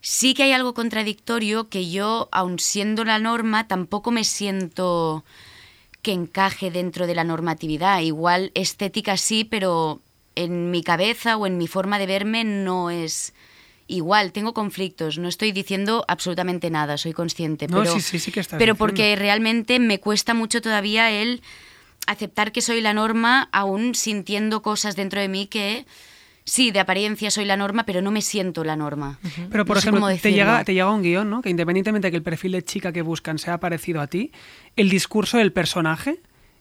[0.00, 5.24] Sí que hay algo contradictorio que yo, aun siendo la norma, tampoco me siento
[6.02, 8.00] que encaje dentro de la normatividad.
[8.00, 10.00] Igual estética sí, pero
[10.34, 13.32] en mi cabeza o en mi forma de verme no es
[13.86, 14.32] igual.
[14.32, 17.68] Tengo conflictos, no estoy diciendo absolutamente nada, soy consciente.
[17.68, 18.78] No, pero, sí, sí, sí que estás pero diciendo.
[18.78, 21.42] porque realmente me cuesta mucho todavía el
[22.06, 25.86] aceptar que soy la norma, aún sintiendo cosas dentro de mí que
[26.44, 29.18] sí, de apariencia soy la norma, pero no me siento la norma.
[29.22, 29.48] Uh -huh.
[29.50, 31.42] Pero, por no ejemplo, te llega, te llega un guion, ¿no?
[31.42, 34.32] Que independientemente de que el perfil de chica que buscan sea parecido a ti,
[34.76, 36.20] el discurso del personaje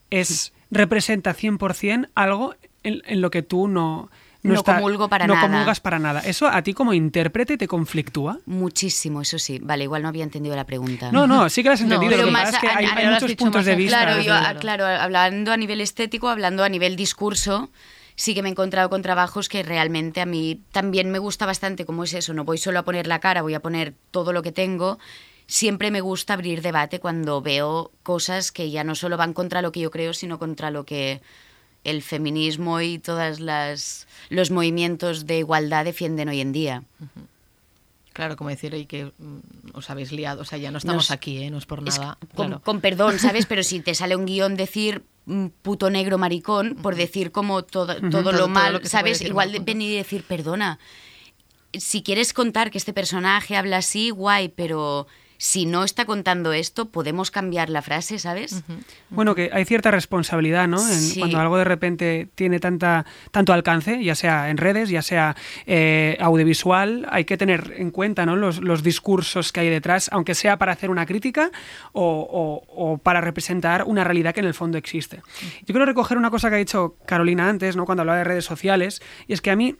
[0.09, 4.09] es representa 100% algo en, en, lo que tú no...
[4.43, 5.47] No, no está, comulgo para no nada.
[5.47, 6.21] comulgas para nada.
[6.21, 8.39] ¿Eso a ti como intérprete te conflictúa?
[8.47, 9.59] Muchísimo, eso sí.
[9.61, 11.11] Vale, igual no había entendido la pregunta.
[11.11, 12.11] No, no, sí que la has entendido.
[12.13, 14.01] No, lo que más pasa es que hay, hay muchos puntos de vista.
[14.01, 17.69] Claro, yo, claro, hablando a nivel estético, hablando a nivel discurso,
[18.15, 21.85] sí que me he encontrado con trabajos que realmente a mí también me gusta bastante,
[21.85, 24.41] como es eso, no voy solo a poner la cara, voy a poner todo lo
[24.41, 24.99] que tengo.
[25.47, 29.71] Siempre me gusta abrir debate cuando veo cosas que ya no solo van contra lo
[29.71, 31.21] que yo creo, sino contra lo que
[31.83, 33.39] el feminismo y todos
[34.29, 36.83] los movimientos de igualdad defienden hoy en día.
[36.99, 37.27] Uh -huh.
[38.13, 39.39] Claro, como decir, y que mm,
[39.73, 41.49] os habéis liado, o sea, ya no estamos Nos, aquí, ¿eh?
[41.49, 42.17] no es por nada.
[42.21, 43.45] Es, con, con, perdón, ¿sabes?
[43.45, 45.03] Pero si te sale un guion decir
[45.61, 49.21] puto negro maricón, por decir como todo, todo, todo lo mal, todo lo ¿sabes?
[49.21, 50.79] Igual de venir y decir, perdona,
[51.73, 55.07] si quieres contar que este personaje habla así, guay, pero
[55.43, 58.61] si no está contando esto, podemos cambiar la frase, ¿sabes?
[59.09, 60.77] Bueno, que hay cierta responsabilidad, ¿no?
[60.87, 61.17] En- Sí.
[61.19, 66.15] Cuando algo de repente tiene tanta, tanto alcance, ya sea en redes, ya sea eh,
[66.19, 68.35] audiovisual, hay que tener en cuenta ¿no?
[68.35, 71.49] los, los discursos que hay detrás, aunque sea para hacer una crítica
[71.91, 75.23] o, o- o para representar una realidad que en el fondo existe.
[75.61, 77.85] Yo quiero recoger una cosa que ha dicho Carolina antes, ¿no?
[77.85, 79.75] cuando hablaba de redes sociales, y es que a mí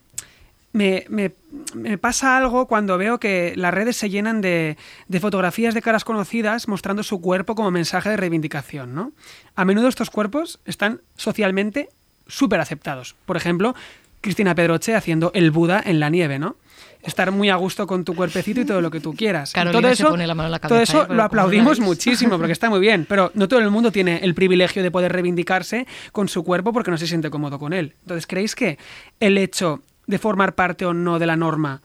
[0.72, 1.32] me, me-
[1.74, 4.76] me pasa algo cuando veo que las redes se llenan de,
[5.08, 8.94] de fotografías de caras conocidas mostrando su cuerpo como mensaje de reivindicación.
[8.94, 9.12] ¿no?
[9.54, 11.88] A menudo estos cuerpos están socialmente
[12.26, 13.14] súper aceptados.
[13.26, 13.74] Por ejemplo,
[14.22, 16.56] Cristina Pedroche haciendo el Buda en la nieve, ¿no?
[17.02, 19.52] Estar muy a gusto con tu cuerpecito y todo lo que tú quieras.
[19.52, 21.06] Carolina todo se eso, pone la mano en la todo eso ¿eh?
[21.10, 24.84] Lo aplaudimos muchísimo porque está muy bien, pero no todo el mundo tiene el privilegio
[24.84, 27.94] de poder reivindicarse con su cuerpo porque no se siente cómodo con él.
[28.02, 28.78] Entonces, ¿creéis que
[29.18, 31.80] el hecho de formar parte o no de la norma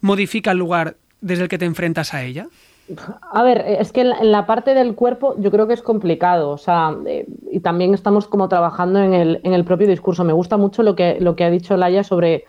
[0.00, 2.48] modifica el lugar desde el que te enfrentas a ella?
[3.30, 6.58] A ver, es que en la, parte del cuerpo yo creo que es complicado, o
[6.58, 10.24] sea, eh, y también estamos como trabajando en el, en el propio discurso.
[10.24, 12.44] Me gusta mucho lo que, lo que ha dicho Laia sobre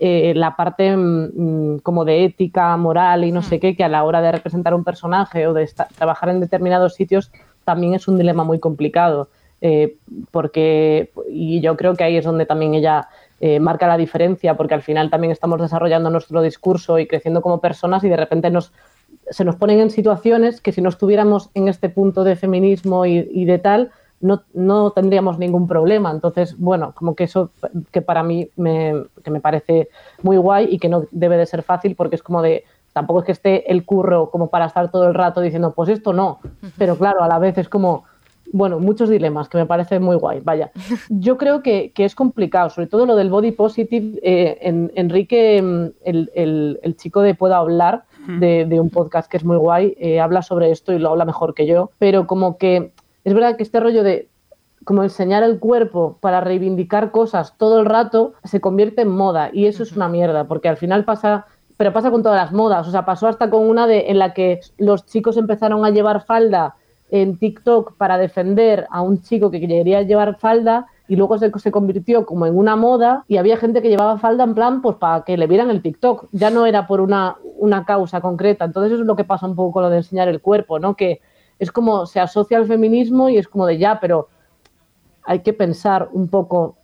[0.00, 3.88] eh, la parte mm, mm, como de ética, moral y no sé qué, que a
[3.88, 7.30] la hora de representar un personaje o de trabajar en determinados sitios
[7.64, 9.28] también es un dilema muy complicado,
[9.60, 9.96] eh,
[10.30, 13.08] porque, y yo creo que ahí es donde también ella
[13.40, 17.60] eh, marca la diferencia, porque al final también estamos desarrollando nuestro discurso y creciendo como
[17.60, 18.72] personas y de repente nos,
[19.30, 23.28] se nos ponen en situaciones que si no estuviéramos en este punto de feminismo y,
[23.30, 26.10] y de tal, no, no tendríamos ningún problema.
[26.10, 27.50] Entonces, bueno, como que eso
[27.90, 29.88] que para mí me, que me parece
[30.22, 33.26] muy guay y que no debe de ser fácil porque es como de, tampoco es
[33.26, 36.40] que esté el curro como para estar todo el rato diciendo, pues esto no,
[36.76, 38.04] pero claro, a la vez es como,
[38.52, 40.40] bueno, muchos dilemas que me parece muy guay.
[40.42, 40.70] Vaya,
[41.10, 44.18] yo creo que, que es complicado, sobre todo lo del body positive.
[44.22, 48.04] eh, en- Enrique, mm, el, el- el chico de Puedo Hablar,
[48.40, 51.24] de, de un podcast que es muy guay, eh, habla sobre esto y lo habla
[51.24, 52.92] mejor que yo, pero como que
[53.24, 54.28] es verdad que este rollo de
[54.84, 59.66] como enseñar el cuerpo para reivindicar cosas todo el rato se convierte en moda y
[59.66, 62.90] eso es una mierda porque al final pasa pero pasa con todas las modas o
[62.90, 66.76] sea pasó hasta con una de en la que los chicos empezaron a llevar falda
[67.10, 71.70] en TikTok para defender a un chico que quería llevar falda y luego se, se
[71.70, 75.24] convirtió como en una moda y había gente que llevaba falda en plan pues para
[75.24, 79.02] que le vieran el TikTok ya no era por una, una causa concreta entonces eso
[79.02, 81.20] es lo que pasa un poco con lo de enseñar el cuerpo no que
[81.58, 84.28] es como se asocia al feminismo y es como de ya pero
[85.24, 86.76] hay que pensar un poco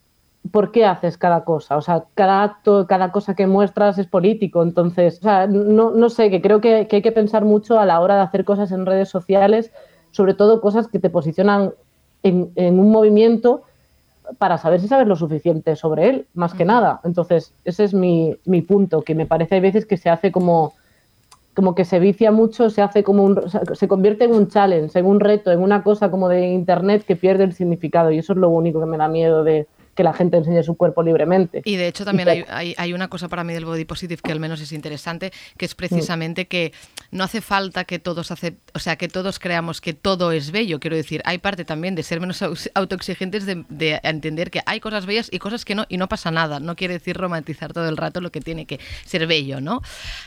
[0.50, 1.76] por qué haces cada cosa.
[1.76, 4.62] O sea, cada acto, cada cosa que muestras es político.
[4.62, 7.86] Entonces, o sea, no, no sé, que creo que, que hay que pensar mucho a
[7.86, 9.72] la hora de hacer cosas en redes sociales,
[10.14, 11.72] sobre todo cosas que te posicionan
[12.22, 13.62] en, en un movimiento
[14.38, 17.00] para saber si sabes lo suficiente sobre él, más que nada.
[17.04, 20.72] Entonces, ese es mi, mi punto, que me parece a veces que se hace como
[21.54, 23.40] como que se vicia mucho, se hace como un,
[23.74, 27.14] se convierte en un challenge, en un reto, en una cosa como de internet que
[27.14, 30.12] pierde el significado y eso es lo único que me da miedo de que la
[30.12, 31.62] gente enseñe su cuerpo libremente.
[31.64, 34.32] Y de hecho también hay, hay- hay una cosa para mí del body positive que
[34.32, 35.68] al menos es interesante, que Mm.
[35.68, 36.72] es precisamente que
[37.10, 40.80] no hace falta que todos hace, o sea, que todos creamos que todo es bello.
[40.80, 42.42] Quiero decir, hay parte también de ser menos
[42.74, 46.30] autoexigentes, de, de entender que hay cosas bellas y cosas que no, y no pasa
[46.30, 46.60] nada.
[46.60, 49.80] No quiere decir romantizar todo el rato lo que tiene que ser bello, ¿no?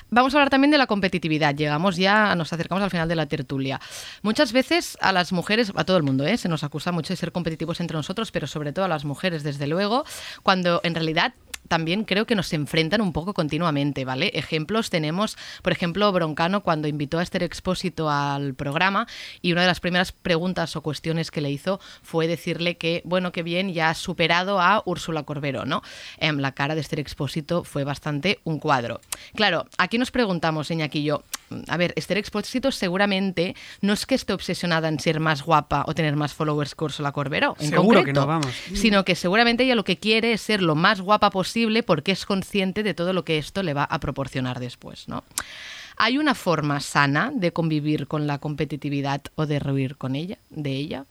[0.10, 1.56] Vamos a hablar también de la competitividad.
[1.56, 3.80] Llegamos ya, nos acercamos al final de la tertulia.
[4.22, 6.38] Muchas veces a las mujeres, a todo el mundo, ¿eh?
[6.38, 9.44] se nos acusa mucho de ser competitivos entre nosotros, pero sobre todo a las mujeres,
[9.44, 10.06] desde luego,
[10.44, 11.34] cuando en realidad
[11.68, 14.32] también creo que nos enfrentan un poco continuamente, ¿vale?
[14.34, 19.08] Ejemplos tenemos, por ejemplo, Broncano cuando invitó a Esther Expósito al programa
[19.42, 23.32] y una de las primeras preguntas o cuestiones que le hizo fue decirle que, bueno,
[23.32, 25.82] que bien, ya ha superado a Úrsula Corbero, ¿no?
[26.18, 29.02] Em, la cara de Esther Expósito fue bastante un cuadro.
[29.36, 31.24] Claro, aquí nos preguntamos, Iñaki y yo,
[31.68, 35.94] a ver, Esther Expósito seguramente no es que esté obsesionada en ser más guapa o
[35.94, 38.54] tener más followers que Úrsula Corbero, en Seguro que no, vamos.
[38.74, 42.26] sino que seguramente ella lo que quiere es ser lo más guapa posible porque es
[42.26, 45.24] consciente de todo lo que esto le va a proporcionar después, ¿no?
[45.98, 50.72] ¿Hay una forma sana de convivir con la competitividad o de reír con ella, de
[50.74, 51.06] ella?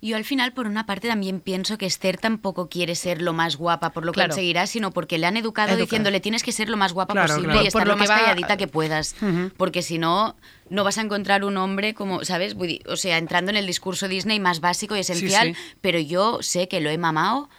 [0.00, 3.56] Yo al final, por una parte, también pienso que Esther tampoco quiere ser lo más
[3.56, 4.28] guapa por lo que Claro.
[4.30, 5.84] conseguirá, sino porque le han educado Educado.
[5.84, 7.66] diciéndole tienes que ser lo más guapa Claro, posible claro.
[7.66, 9.16] y Por- por estar lo más va- calladita que puedas.
[9.56, 10.36] Porque si no,
[10.70, 12.54] no vas a encontrar un hombre como, ¿sabes?
[12.86, 15.60] O sea, entrando en el discurso Disney más básico y esencial, sí.
[15.80, 17.50] pero yo sé que lo he mamado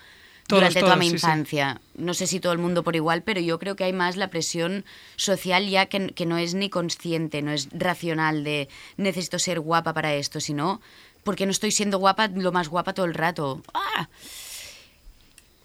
[0.49, 1.15] Todos, durante toda mi sí, sí.
[1.17, 1.79] infancia.
[1.95, 4.31] No sé si todo el mundo por igual, pero yo creo que hay más la
[4.31, 4.83] presión
[5.15, 9.93] social ya que, que no es ni consciente, no es racional de necesito ser guapa
[9.93, 10.81] para esto, sino
[11.23, 13.61] porque no estoy siendo guapa lo más guapa todo el rato.
[13.75, 14.09] ¡Ah!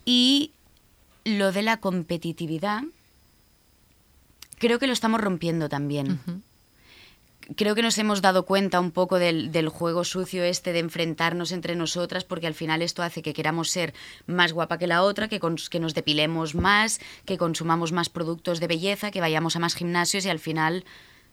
[0.04, 0.50] Y
[1.24, 2.82] lo de la competitividad,
[4.58, 6.20] creo que lo estamos rompiendo también.
[7.56, 11.52] Creo que nos hemos dado cuenta un poco del, del, juego sucio este de enfrentarnos
[11.52, 13.94] entre nosotras, porque al final esto hace que queramos ser
[14.26, 15.40] más guapa que la otra, que,
[15.70, 20.24] que nos depilemos más, que consumamos más productos de belleza, que vayamos a más gimnasios
[20.24, 20.84] y al final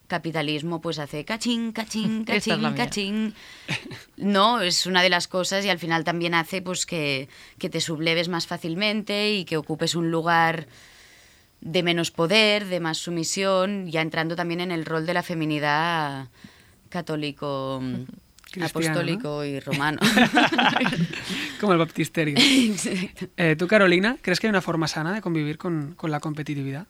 [0.06, 3.34] capitalismo pues hace cachín, cachín, cachín, es cachín.
[4.16, 7.80] No, es una de las cosas y al final también hace pues que, que te
[7.80, 10.66] subleves más fácilmente y que ocupes un lugar
[11.62, 16.26] de menos poder, de más sumisión, ya entrando también en el rol de la feminidad
[16.88, 17.80] católico,
[18.50, 20.00] Cristiano, apostólico y romano.
[21.60, 22.36] Como el baptisterio.
[23.36, 26.86] Eh, ¿Tú, Carolina, crees que hay una forma sana de convivir con, con la competitividad?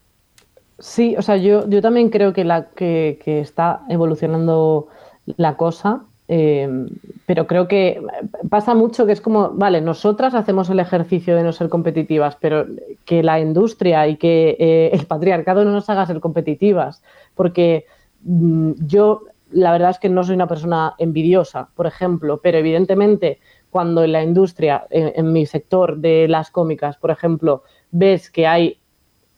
[0.79, 4.89] Sí, o sea, yo, yo también creo que, la, que, que está evolucionando
[5.37, 6.05] la cosa
[6.35, 6.87] eh,
[7.27, 8.01] pero creo que
[8.49, 12.65] pasa mucho que es como, vale, nosotras hacemos el ejercicio de no ser competitivas, pero
[13.05, 17.03] que la industria y que eh, el patriarcado no nos haga ser competitivas,
[17.35, 17.85] porque
[18.23, 23.39] mm, yo la verdad es que no soy una persona envidiosa, por ejemplo, pero evidentemente
[23.69, 28.79] cuando en la industria, en, mi sector de las cómicas, por ejemplo, ves que hay,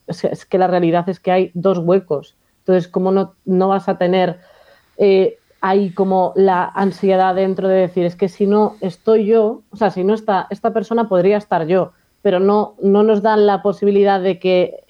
[0.07, 3.99] es que la realidad es que hay dos huecos, entonces, ¿cómo no, no vas a
[3.99, 4.39] tener...
[4.97, 9.77] Eh, hay como la ansiedad dentro de decir, es que si no estoy yo, o
[9.77, 13.63] sea, si no está esta persona, podría estar yo, pero no, no nos dan la
[13.63, 14.85] posibilidad de que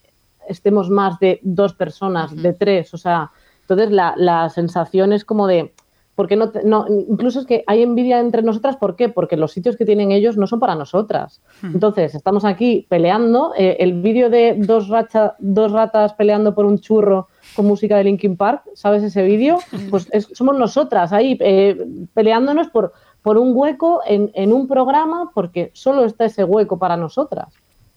[0.48, 5.46] estemos más de dos personas, de tres, o sea, entonces la, la sensación es como
[5.46, 5.72] de,
[6.16, 9.08] porque no, no, incluso es que hay envidia entre nosotras, ¿por qué?
[9.08, 11.40] Porque los sitios que tienen ellos no son para nosotras.
[11.62, 16.80] Entonces, estamos aquí peleando, eh, el vídeo de dos, racha, dos ratas peleando por un
[16.80, 19.58] churro con música de Linkin Park, ¿sabes ese vídeo?
[19.90, 21.76] Pues somos nosotras ahí eh,
[22.14, 22.92] peleándonos por,
[23.22, 27.48] por un hueco en, en, un programa porque solo está ese hueco para nosotras.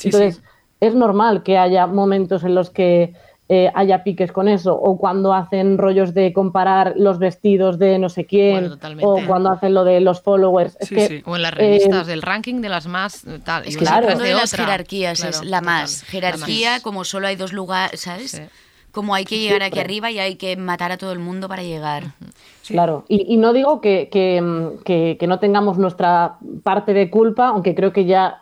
[0.04, 0.42] Entonces,
[0.80, 3.14] es normal que haya momentos en los que
[3.50, 8.10] eh, haya piques con eso, o cuando hacen rollos de comparar los vestidos de no
[8.10, 10.78] sé quién, o cuando hacen lo de los followers.
[11.24, 13.24] O en las revistas eh, del ranking de las más.
[13.46, 14.18] Tal, es que claro.
[14.18, 16.04] de las jerarquías es la más.
[16.04, 18.42] Jerarquía, como solo hay dos lugares, ¿sabes?
[18.98, 21.62] Como hay que llegar aquí arriba y hay que matar a todo el mundo para
[21.62, 22.06] llegar.
[22.68, 28.06] Claro, y, no digo que, que, no tengamos nuestra parte de culpa, aunque creo que
[28.06, 28.42] ya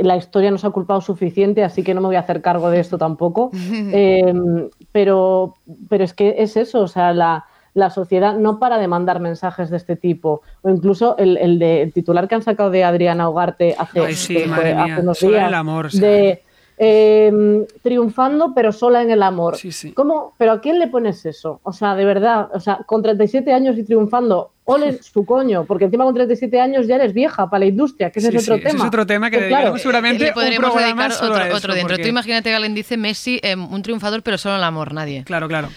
[0.00, 2.78] la historia nos ha culpado suficiente, así que no me voy a hacer cargo de
[2.78, 3.50] esto tampoco.
[3.92, 5.54] Em, pero,
[5.88, 7.44] pero es que es eso, o sea, la,
[7.74, 10.42] la, sociedad no para de mandar mensajes de este tipo.
[10.62, 15.52] O incluso el, el, de, titular que han sacado de Adriana Ugarte hace, unos días.
[15.52, 16.44] amor, de,
[16.78, 19.56] Em, triunfando, pero sola en el amor.
[19.94, 20.34] ¿Cómo?
[20.36, 21.60] ¿Pero a quién le pones eso?
[21.62, 25.84] O sea, de verdad, o sea, con 37 años y triunfando, ole su coño, porque
[25.84, 28.68] encima con 37 años ya eres vieja para la industria, que ese es otro tema.
[28.68, 29.38] Ese es otro tema que
[29.70, 31.96] pues seguramente podríamos un dedicar otro, otro dentro.
[31.96, 35.22] Tú imagínate que alguien dice Messi, eh, un triunfador, pero solo en el amor, nadie.
[35.24, 35.68] Claro, claro.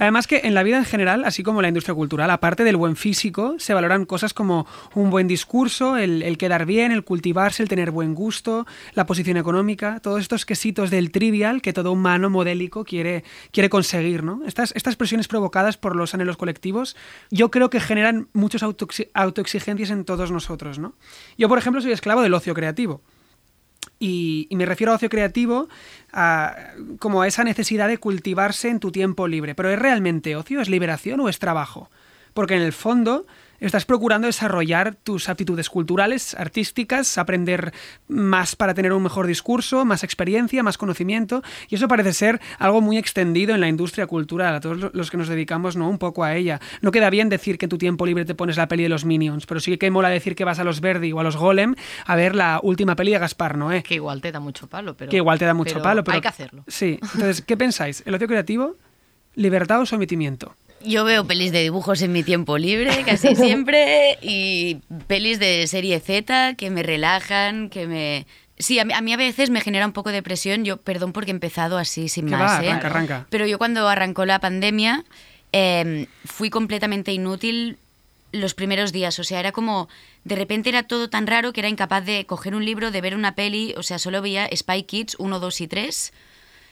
[0.00, 2.76] Además que en la vida en general, así como en la industria cultural, aparte del
[2.76, 7.68] buen físico, se valoran cosas como un buen discurso, el, quedar bien, el cultivarse, el
[7.68, 12.84] tener buen gusto, la posición económica, todos estos quesitos del trivial que todo humano modélico
[12.84, 13.22] quiere,
[13.52, 14.40] quiere conseguir, ¿no?
[14.44, 16.96] Estas, estas presiones provocadas por los anhelos colectivos,
[17.30, 20.94] yo creo que generan muchos autoexigencias en todos nosotros, ¿no?
[21.36, 23.02] Yo, por ejemplo, soy esclavo del ocio creativo.
[23.98, 25.68] Y, me refiero a ocio creativo
[26.98, 29.54] como a esa necesidad de cultivarse en tu tiempo libre.
[29.54, 30.60] Pero ¿es realmente ocio?
[30.60, 31.90] ¿Es liberación o es trabajo?
[32.32, 33.26] Porque en el fondo
[33.66, 37.72] estás procurando desarrollar tus aptitudes culturales, artísticas, aprender
[38.08, 42.80] más para tener un mejor discurso, más experiencia, más conocimiento, y eso parece ser algo
[42.80, 45.88] muy extendido en la industria cultural, a todos los que nos dedicamos ¿no?
[45.88, 46.60] un poco a ella.
[46.80, 49.04] No queda bien decir que en tu tiempo libre te pones la peli de los
[49.04, 51.74] Minions, pero sí que mola decir que vas a los Verdi o a los Golem
[52.06, 53.82] a ver la última peli de Gaspar Noé.
[53.82, 55.10] Que igual te da mucho palo, pero...
[55.10, 56.16] Que igual te da mucho palo, pero...
[56.16, 56.64] Hay que hacerlo.
[56.66, 58.02] Sí, entonces, ¿qué pensáis?
[58.06, 58.76] ¿El ocio creativo?
[59.34, 60.54] ¿Libertad o sometimiento?
[60.84, 64.76] Yo veo pelis de dibujos en mi tiempo libre, casi siempre, y
[65.06, 68.26] pelis de serie Z que me relajan, que me...
[68.56, 71.34] Sí, a mí, a veces me genera un poco de presión, yo perdón porque he
[71.34, 72.62] empezado así sin más.
[72.62, 72.68] ¿eh?
[72.68, 73.26] arranca, arranca.
[73.28, 75.04] Pero yo cuando arrancó la pandemia
[75.50, 77.78] em, fui completamente inútil
[78.30, 79.88] los primeros días, o sea, era como,
[80.22, 83.16] de repente era todo tan raro que era incapaz de coger un libro, de ver
[83.16, 86.12] una peli, o sea, solo veía Spy Kids 1, 2 y 3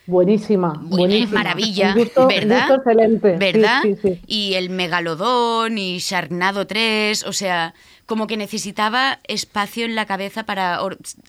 [0.06, 1.42] Buenísima, buenísima.
[1.42, 1.94] Maravilla,
[2.28, 2.74] ¿verdad?
[2.74, 3.36] excelente.
[3.36, 3.82] ¿Verdad?
[4.26, 7.74] Y el Megalodón y Sharknado 3, o sea,
[8.06, 10.80] como que necesitaba espacio en la cabeza para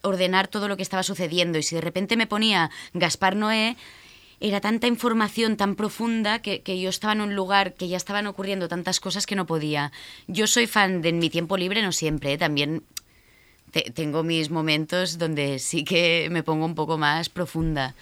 [0.02, 1.60] ordenar todo lo que estaba sucediendo.
[1.60, 3.78] Y si de repente me ponía Gaspar Noé,
[4.40, 8.68] era tanta información tan profunda que, yo estaba en un lugar que ya estaban ocurriendo
[8.68, 9.92] tantas cosas que no podía.
[10.28, 12.38] Yo soy fan de en mi tiempo libre, no siempre, ¿eh?
[12.38, 12.84] también
[13.96, 17.96] tengo mis momentos donde sí que me pongo un poco más profunda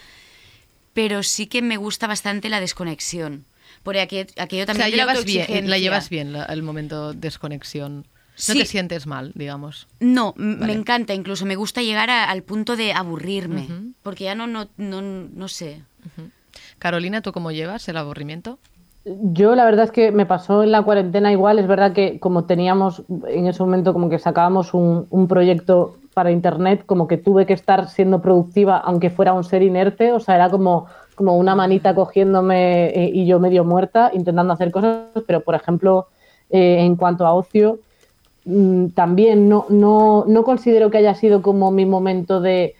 [0.93, 3.45] pero sí que me gusta bastante la desconexión.
[3.83, 8.05] Por aquello, aquello O también sea, llevas bien, la llevas bien la- el momento desconexión.
[8.47, 8.59] No Sí.
[8.59, 9.87] te sientes mal, digamos.
[9.99, 10.65] No, Vale.
[10.67, 13.67] me encanta, incluso me gusta llegar a- al punto de aburrirme,
[14.03, 15.81] porque ya no, no, no, no sé.
[16.79, 18.57] Carolina, ¿tú cómo llevas el aburrimiento?
[19.05, 22.45] Yo la verdad es que me pasó en la cuarentena igual, es verdad que como
[22.45, 27.45] teníamos en ese momento como que sacábamos un, un proyecto para internet, como que tuve
[27.45, 31.55] que estar siendo productiva aunque fuera un ser inerte, o sea, era como, como una
[31.55, 36.07] manita cogiéndome eh, y yo medio muerta intentando hacer cosas, pero por ejemplo,
[36.49, 37.79] eh, en cuanto a ocio,
[38.45, 42.75] mm, también no, no, no considero que haya sido como mi momento de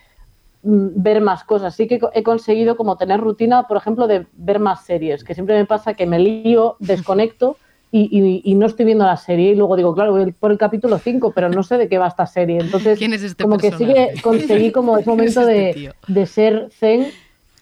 [0.63, 1.75] mm, ver más cosas.
[1.75, 5.55] Sí que he conseguido como tener rutina, por ejemplo, de ver más series, que siempre
[5.55, 7.55] me pasa que me lío, desconecto
[7.91, 10.57] y, y- y no estoy viendo la serie y luego digo, claro, voy por el
[10.57, 12.59] capítulo 5, pero no sé de qué va esta serie.
[12.59, 13.87] Entonces, ¿Quién es este como que sí
[14.21, 17.07] conseguí como ese ¿Quién es momento este de, de ser zen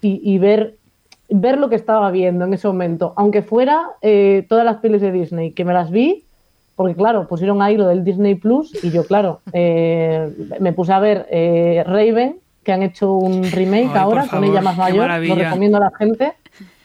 [0.01, 0.75] y, y ver
[1.31, 5.11] ver lo que estaba viendo en ese momento, aunque fuera eh, todas las pelis de
[5.11, 6.25] Disney, que me las vi,
[6.75, 10.27] porque claro, pusieron ahí lo del Disney Plus y yo, claro, eh,
[10.59, 14.61] me puse a ver eh, Raven, que han hecho un remake Ay, ahora con ella
[14.61, 16.33] más mayor, lo recomiendo a la gente,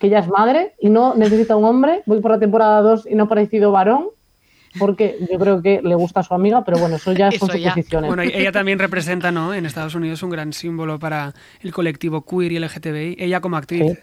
[0.04, 3.14] que ella es madre y no necesita un hombre, voy por la temporada 2 y
[3.14, 4.08] no ha parecido varón,
[4.78, 7.58] porque yo creo que le gusta a su amiga, pero bueno, eso ya son Eso
[7.58, 7.70] ya.
[7.70, 8.08] suposiciones.
[8.08, 9.54] Bueno, ella también representa, ¿no?
[9.54, 11.32] En Estados Unidos un gran símbolo para
[11.62, 13.16] el colectivo queer y LGTBI.
[13.18, 13.98] Ella como actriz.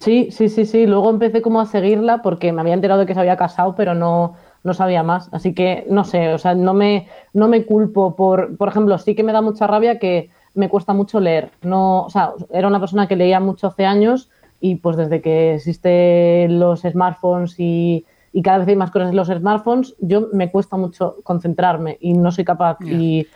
[0.00, 0.86] Sí, sí, sí, sí.
[0.86, 3.94] Luego empecé como a seguirla porque me había enterado de que se había casado, pero
[3.94, 4.34] no,
[4.64, 5.28] no sabía más.
[5.32, 9.14] Así que no sé, o sea, no me, no me culpo por, por ejemplo, sí
[9.14, 11.50] que me da mucha rabia que me cuesta mucho leer.
[11.62, 14.30] No, o sea, era una persona que leía mucho hace años
[14.60, 19.16] y pues desde que existen los smartphones y, y cada vez hay más cosas en
[19.16, 22.78] los smartphones, yo me cuesta mucho concentrarme y no soy capaz.
[22.82, 23.26] Y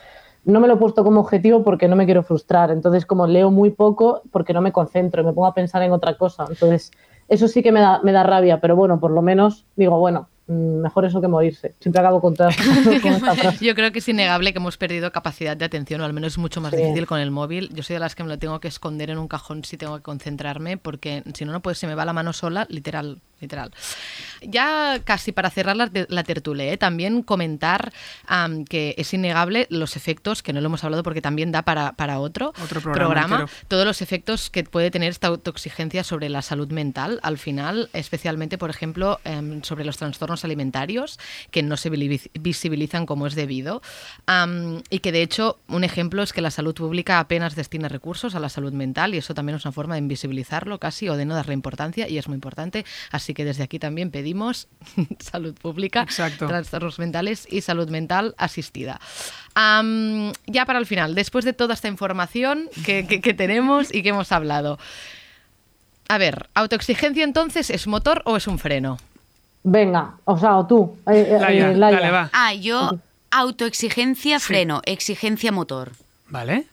[0.44, 2.70] no me lo he puesto como objetivo porque no me quiero frustrar.
[2.70, 6.16] Entonces, como leo muy poco, porque no me concentro, me pongo a pensar en otra
[6.16, 6.46] cosa.
[6.48, 6.90] Entonces,
[7.28, 10.28] eso sí que me da, me da rabia, pero bueno, por lo menos digo, bueno,
[10.50, 11.74] mejor eso que morirse.
[11.80, 12.56] Siempre acabo con, todas,
[13.02, 13.64] con esta frase.
[13.64, 16.38] Yo creo que es innegable que hemos perdido capacidad de atención, o al menos es
[16.38, 16.78] mucho más Sí.
[16.78, 17.70] difícil con el móvil.
[17.72, 19.96] Yo soy de las que me lo tengo que esconder en un cajón si tengo
[19.96, 23.72] que concentrarme, porque si no, no pues se me va la mano sola, literal, literal.
[24.42, 26.76] Ya casi para cerrar la, la tertulia, ¿eh?
[26.76, 27.92] también comentar
[28.68, 32.18] que es innegable los efectos, que no lo hemos hablado porque también da para, para
[32.18, 37.20] otro, Otro programa todos los efectos que puede tener esta autoexigencia sobre la salud mental,
[37.22, 41.18] al final, especialmente, por ejemplo, em, sobre los trastornos alimentarios,
[41.50, 43.82] que no se visibilizan como es debido,
[44.26, 48.34] am, y que de hecho, un ejemplo es que la salud pública apenas destina recursos
[48.34, 51.24] a la salud mental, y eso también es una forma de invisibilizarlo casi o de
[51.24, 52.84] no darle importancia, y es muy importante.
[53.10, 54.68] Así que desde aquí también pedimos
[55.20, 56.46] salud pública, Exacto.
[56.46, 59.00] trastornos mentales y salud mental asistida.
[60.46, 64.10] Ya para el final, después de toda esta información que, que- que tenemos y que
[64.10, 64.78] hemos hablado.
[66.08, 68.98] A ver, ¿autoexigencia entonces es motor o es un freno?
[69.62, 71.96] Venga, o sea, o tú, eh, eh, Laia, eh, Laia.
[72.00, 72.30] dale, va.
[72.32, 72.98] Ah, yo
[73.30, 75.92] autoexigencia, freno, exigencia motor.
[76.28, 76.64] ¿Vale?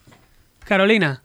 [0.66, 1.22] Carolina.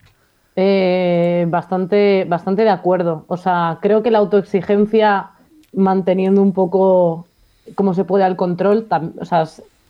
[0.55, 3.25] Eh, bastante, bastante de acuerdo.
[3.27, 5.31] O sea, creo que la autoexigencia,
[5.73, 7.25] manteniendo un poco
[7.75, 8.87] cómo se puede al control,
[9.19, 9.47] o sea,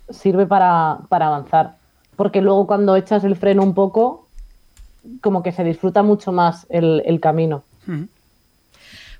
[0.09, 1.76] sirve para, para avanzar.
[2.16, 4.28] Porque luego cuando echas el freno un poco,
[5.22, 7.64] como que se disfruta mucho más el, el camino.
[7.86, 8.03] Mm.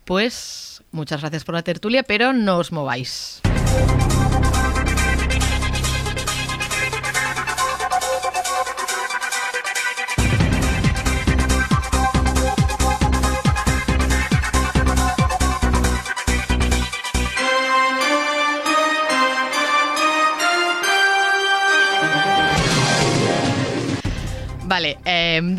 [0.05, 3.41] Pues muchas gracias por la tertulia, pero no os mováis.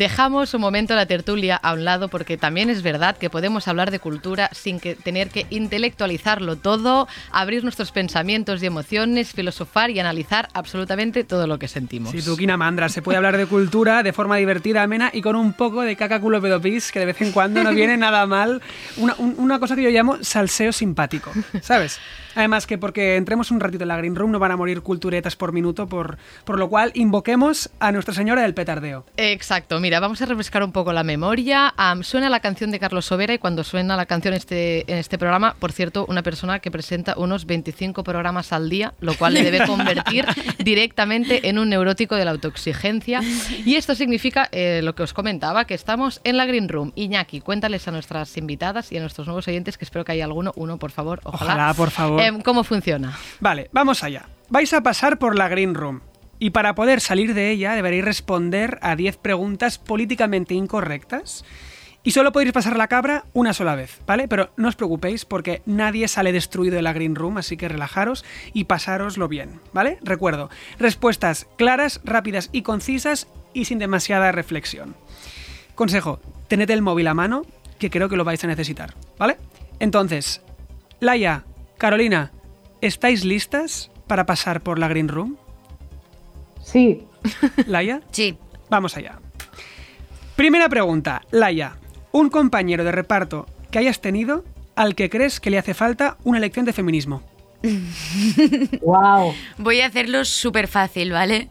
[0.05, 3.89] Dejamos un momento la tertulia a un lado porque también es verdad que podemos hablar
[3.89, 9.99] de cultura sin que tener que intelectualizarlo todo, abrir nuestros pensamientos y emociones, filosofar y
[9.99, 12.11] analizar absolutamente todo lo que sentimos.
[12.11, 15.53] Si tú, Mandra, se puede hablar de cultura de forma divertida, amena y con un
[15.53, 18.61] poco de caca culo pedopis, que de vez en cuando no viene nada mal.
[18.97, 21.31] Una, un- una cosa que yo llamo salseo simpático,
[21.61, 21.99] ¿sabes?
[22.35, 25.35] Además que porque entremos un ratito en la Green Room no van a morir culturetas
[25.35, 29.05] por minuto, por, por lo cual invoquemos a Nuestra Señora del Petardeo.
[29.17, 31.73] Exacto, mira, vamos a refrescar un poco la memoria.
[31.77, 35.17] Am, suena la canción de Carlos Sobera y cuando suena la canción este, en este
[35.17, 39.43] programa, por cierto, una persona que presenta unos 25 programas al día, lo cual le
[39.43, 40.25] debe convertir
[40.59, 43.21] directamente en un neurótico de la autoexigencia.
[43.65, 46.91] Y esto significa eh, lo que os comentaba, que estamos en la Green Room.
[46.95, 50.51] Iñaki, cuéntales a nuestras invitadas y a nuestros nuevos oyentes, que espero que haya alguno,
[50.55, 51.53] uno por favor, ojalá.
[51.53, 52.21] Ojalá, por favor.
[52.25, 53.17] Em, ¿Cómo funciona?
[53.39, 54.27] Vale, vamos allá.
[54.49, 56.01] Vais a pasar por la Green Room.
[56.39, 61.45] Y para poder salir de ella deberéis responder a 10 preguntas políticamente incorrectas
[62.03, 64.27] Y solo podéis pasar la cabra una sola vez, ¿vale?
[64.27, 68.23] Pero no os preocupéis porque nadie sale destruido de la Green Room, así que relajaros
[68.53, 69.97] y pasároslo bien, ¿vale?
[70.03, 74.95] Recuerdo, respuestas claras, rápidas y concisas y sin demasiada reflexión.
[75.73, 77.41] Consejo, tened el móvil a mano,
[77.79, 79.37] que creo que lo vais a necesitar, ¿vale?
[79.79, 80.43] Entonces,
[80.99, 81.43] Laia,
[81.77, 82.31] Carolina,
[82.81, 85.37] ¿estáis listas para pasar por la Green Room?
[86.63, 87.03] Sí,
[87.67, 88.37] Laia, Sí.
[88.69, 89.19] vamos allá.
[90.35, 91.77] Primera pregunta, Laia,
[92.11, 94.43] un compañero de reparto que hayas tenido
[94.75, 97.23] al que crees que le hace falta una lección de feminismo.
[98.81, 99.33] wow.
[99.57, 101.49] Voy a hacerlo súper fácil, ¿vale?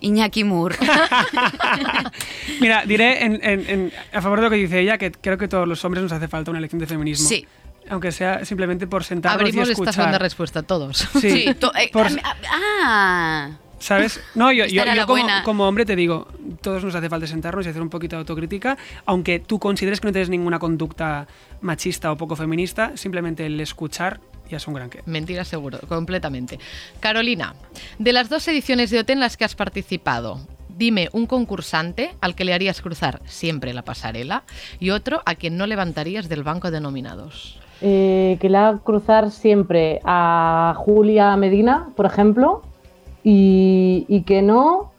[0.00, 0.76] Iñaki Moore.
[2.60, 5.48] Mira, diré en- en- en- a favor de lo que dice ella que creo que
[5.48, 7.26] todos los hombres nos hace falta una lección de feminismo.
[7.28, 7.46] Sí.
[7.88, 9.94] Aunque sea simplemente por sentarnos Abrimos y esta escuchar.
[9.94, 10.98] segunda respuesta todos.
[11.20, 12.08] Sí, to- eh, por-
[12.50, 13.50] ah.
[13.78, 14.20] ¿Sabes?
[14.34, 15.06] No, yo, yo- yo
[15.44, 16.28] como, hombre te digo,
[16.62, 20.06] todos nos hace falta sentarnos y hacer un poquito de autocrítica, aunque tú consideres que
[20.08, 21.26] no tienes ninguna conducta
[21.60, 25.02] machista o poco feminista, simplemente el escuchar ya es un gran qué.
[25.04, 26.58] Mentira seguro, completamente.
[27.00, 27.54] Carolina,
[27.98, 32.34] de las dos ediciones de OT en las que has participado, dime un concursante al
[32.34, 34.44] que le harías cruzar siempre la pasarela
[34.80, 37.60] y otro a quien no levantarías del banco de nominados.
[37.82, 42.62] Eh, que le haga cruzar siempre a Julia Medina, por ejemplo,
[43.22, 44.92] y, y que no.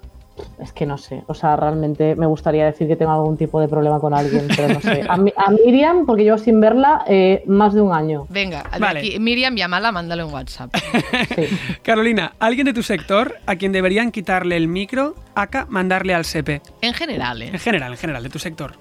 [0.61, 3.67] Es que no sé, o sea, realmente me gustaría decir que tengo algún tipo de
[3.67, 5.03] problema con alguien, pero no sé.
[5.09, 8.27] A, Mi- a Miriam, porque llevo sin verla eh, más de un año.
[8.29, 8.99] Venga, Vale.
[8.99, 10.69] aquí, Miriam, llámala, mándale un WhatsApp.
[11.35, 11.43] Sí.
[11.81, 16.61] Carolina, ¿alguien de tu sector a quien deberían quitarle el micro, acá mandarle al SEPE?
[16.81, 17.49] En general, ¿eh?
[17.53, 18.73] En general, en general, de tu sector.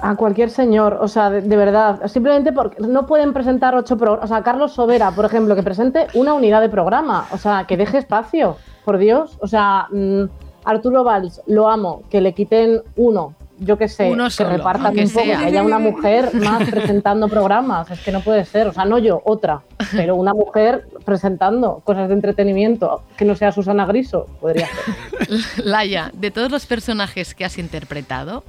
[0.00, 4.24] A cualquier señor, o sea, de, de verdad, simplemente porque no pueden presentar ocho programas.
[4.24, 7.76] O sea, Carlos Sobera, por ejemplo, que presente una unidad de programa, o sea, que
[7.76, 9.36] deje espacio, por Dios.
[9.40, 10.24] O sea, mm,
[10.64, 14.86] Arturo Valls, lo amo, que le quiten uno, yo qué sé, Uno que solo, repartan
[14.86, 15.38] aunque un poco, sea.
[15.38, 18.98] que haya una mujer más presentando programas, es que no puede ser, o sea, no
[18.98, 24.66] yo, otra, pero una mujer presentando cosas de entretenimiento, que no sea Susana Griso, podría
[24.66, 25.38] ser.
[25.64, 28.42] Laia, de todos los personajes que has interpretado,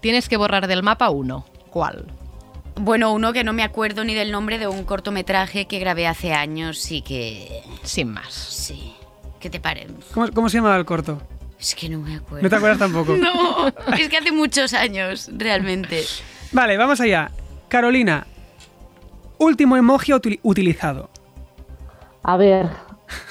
[0.00, 1.44] tienes que borrar del mapa uno.
[1.70, 2.06] ¿Cuál?
[2.78, 6.32] Bueno, uno que no me acuerdo ni del nombre de un cortometraje que grabé hace
[6.34, 7.62] años y que...
[7.82, 8.32] Sin más.
[8.34, 8.92] Sí.
[9.40, 9.94] ¿Qué te parece?
[10.12, 11.20] ¿Cómo, cómo se llamaba el corto?
[11.58, 12.42] Es que no me acuerdo.
[12.42, 13.16] ¿No te acuerdas tampoco?
[13.16, 16.04] No, es que hace muchos años, realmente.
[16.52, 17.30] Vale, vamos allá.
[17.68, 18.26] Carolina,
[19.38, 21.08] último emoji util- utilizado.
[22.22, 22.68] A ver,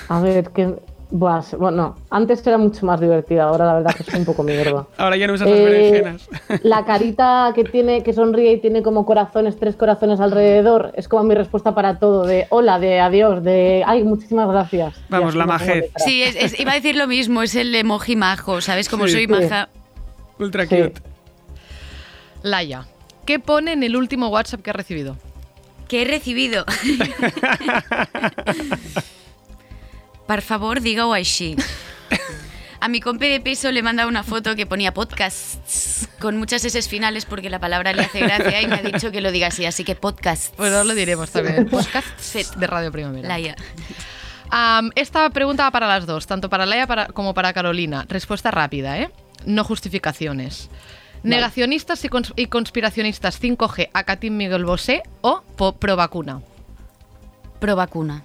[0.09, 0.73] a ver, que.
[1.17, 4.85] Bueno, antes era mucho más divertida, ahora la verdad que es un poco mierda.
[4.97, 6.27] Ahora ya no usas las Eh, berenjenas.
[6.63, 11.23] la carita que tiene, que sonríe y tiene como corazones, tres corazones alrededor, es como
[11.23, 14.93] mi respuesta para todo, de hola, de adiós, de ay, muchísimas gracias.
[15.07, 15.89] Vamos, la majez.
[16.03, 18.89] Sí, es- es- iba a decir lo mismo, es el emoji majo, ¿sabes?
[18.89, 19.13] Como Sí.
[19.13, 19.27] soy Sí.
[19.27, 19.69] maja.
[20.37, 20.75] Ultra sí.
[20.75, 21.01] cute.
[22.43, 22.87] Laia,
[23.25, 25.15] ¿qué pone en el último WhatsApp que has recibido?
[25.87, 26.65] que he recibido.
[30.27, 31.55] Por favor, diga-ho així.
[32.79, 36.81] A mi compi de peso le manda una foto que ponía podcasts con muchas S
[36.87, 39.65] finales porque la palabra le hace gracia y me ha dicho que lo diga así,
[39.65, 40.51] así que podcasts.
[40.55, 41.55] Pues ahora lo diremos también.
[41.57, 42.05] El podcast
[42.57, 43.27] de Radio Primavera.
[43.27, 43.55] Laia.
[44.95, 48.05] Esta pregunta va para las dos, tanto para Laia para- como para Carolina.
[48.07, 49.09] Respuesta rápida, ¿eh?
[49.45, 50.69] No justificaciones.
[51.23, 55.41] Negacionistas y, cons- y conspiracionistas 5G a Katim Miguel Bosé o
[55.79, 56.41] pro vacuna.
[57.59, 58.23] Pro vacuna.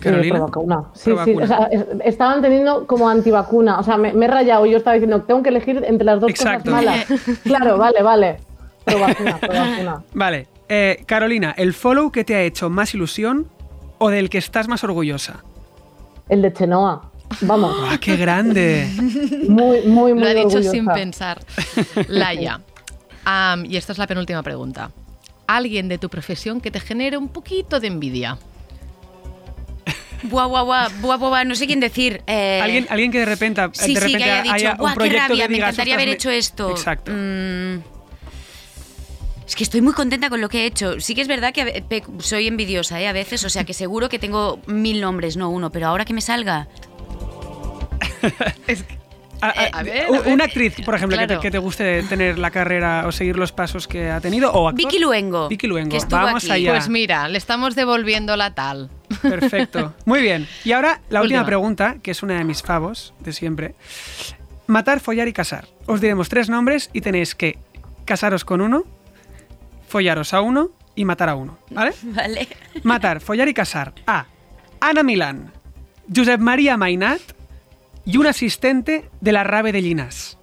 [0.00, 0.34] Carolina.
[0.36, 0.84] Eh, pro vacuna.
[0.94, 1.44] Sí, Pro sí, vacuna.
[1.44, 3.78] o sea, es- estaba entendiendo como antivacuna.
[3.78, 6.20] O sea, me, me he rayado y yo estaba diciendo, tengo que elegir entre las
[6.20, 6.70] dos Exacto.
[6.70, 7.06] cosas malas.
[7.44, 8.36] claro, vale, vale.
[8.84, 10.02] Pro vacuna, pro vacuna.
[10.14, 13.46] Vale, eh, Carolina, ¿el follow que te ha hecho más ilusión
[13.98, 15.44] o del que estás más orgullosa?
[16.28, 17.02] El de Chenoa.
[17.42, 18.88] Vamos, ¡Ah, qué grande!
[19.48, 20.70] muy, muy, muy Lo ha dicho orgullosa.
[20.70, 21.40] sin pensar.
[22.08, 22.60] Laia.
[23.64, 24.90] y esta es la penúltima pregunta.
[25.46, 28.38] Alguien de tu profesión que te genere un poquito de envidia.
[30.22, 32.22] Buah, buah, buah, buah, buah, no sé quién decir.
[32.26, 34.94] Eh, ¿Alguien, alguien que de repente, Sí, de sí, que haya dicho, un ¡buah, qué
[34.96, 35.42] proyecto rabia!
[35.44, 36.14] que Me digas, encantaría "Ostras, haber me-".
[36.14, 36.70] hecho esto.
[36.70, 37.12] Exacto.
[37.14, 37.80] Mm,
[39.46, 41.00] es que estoy muy contenta con lo que he hecho.
[41.00, 43.08] Sí que es verdad que soy envidiosa ¿eh?
[43.08, 46.12] a veces, o sea que seguro que tengo mil nombres, no uno, pero ahora que
[46.14, 46.68] me salga.
[49.42, 51.58] A- a- Eh, a ver, u- a ver, una actriz, por ejemplo, que, te, que
[51.58, 54.84] guste tener la carrera o seguir los pasos que ha tenido, o actor.
[54.86, 55.48] Vicky Luengo.
[55.48, 55.98] Vicky Luengo.
[55.98, 56.52] que Vamos aquí.
[56.52, 56.72] allá.
[56.72, 58.90] Pues mira, le estamos devolviendo la tal.
[59.22, 59.94] Perfecto.
[60.04, 60.46] Muy bien.
[60.64, 61.46] Y ahora la última Última.
[61.46, 63.74] pregunta, que es una de mis favos de siempre.
[64.66, 65.66] Matar, follar y casar.
[65.86, 67.58] Os diremos tres nombres y tenéis que
[68.04, 68.84] casaros con uno,
[69.88, 71.58] follaros a uno y matar a uno.
[71.70, 71.92] ¿Vale?
[72.02, 72.48] Vale.
[72.84, 73.92] Matar, follar y casar.
[74.06, 74.26] A.
[74.80, 75.52] Ana Milán,
[76.14, 77.20] Josep María Mainat
[78.04, 80.38] y un asistente de la Rave de Llinás.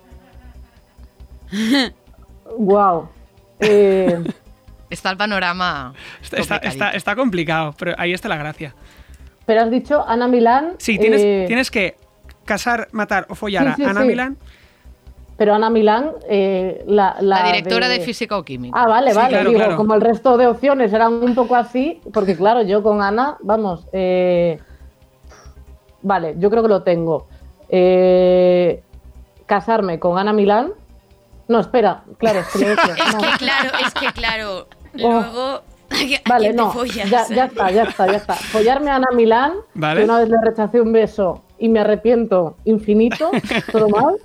[2.57, 3.09] Wow.
[3.59, 4.23] Eh,
[4.89, 5.93] Está el panorama.
[6.21, 8.73] Está, está, está- está complicado, pero ahí está la gracia.
[9.45, 10.73] pero has dicho Ana Milán.
[10.77, 11.95] Sí, tienes, eh, tienes que
[12.45, 14.07] casar, matar o follar Sí, a Ana sí.
[14.07, 14.37] Milán.
[15.37, 18.77] Pero Ana Milán, eh, la, La directora de física o química.
[18.81, 19.29] Ah, vale, Sí, vale.
[19.29, 19.77] claro, Digo, claro.
[19.77, 23.85] como el resto de opciones eran un poco así, porque claro, yo con Ana, vamos,
[23.93, 24.59] eh,
[26.01, 27.27] vale, yo creo que lo tengo.
[27.69, 28.81] Eh,
[29.45, 30.71] casarme con Ana Milán.
[31.47, 32.81] No, espera, claro, es que lo he hecho.
[33.07, 33.21] Es No.
[33.21, 34.67] que claro, es que claro.
[34.97, 35.61] Luego.
[35.89, 37.09] ¿a Vale, no, follas?
[37.09, 38.33] ya, ya está, ya está, ya está.
[38.33, 40.01] Follarme a Ana Milán, Vale.
[40.01, 43.31] que una vez le rechacé un beso y me arrepiento infinito,
[43.71, 44.15] todo mal.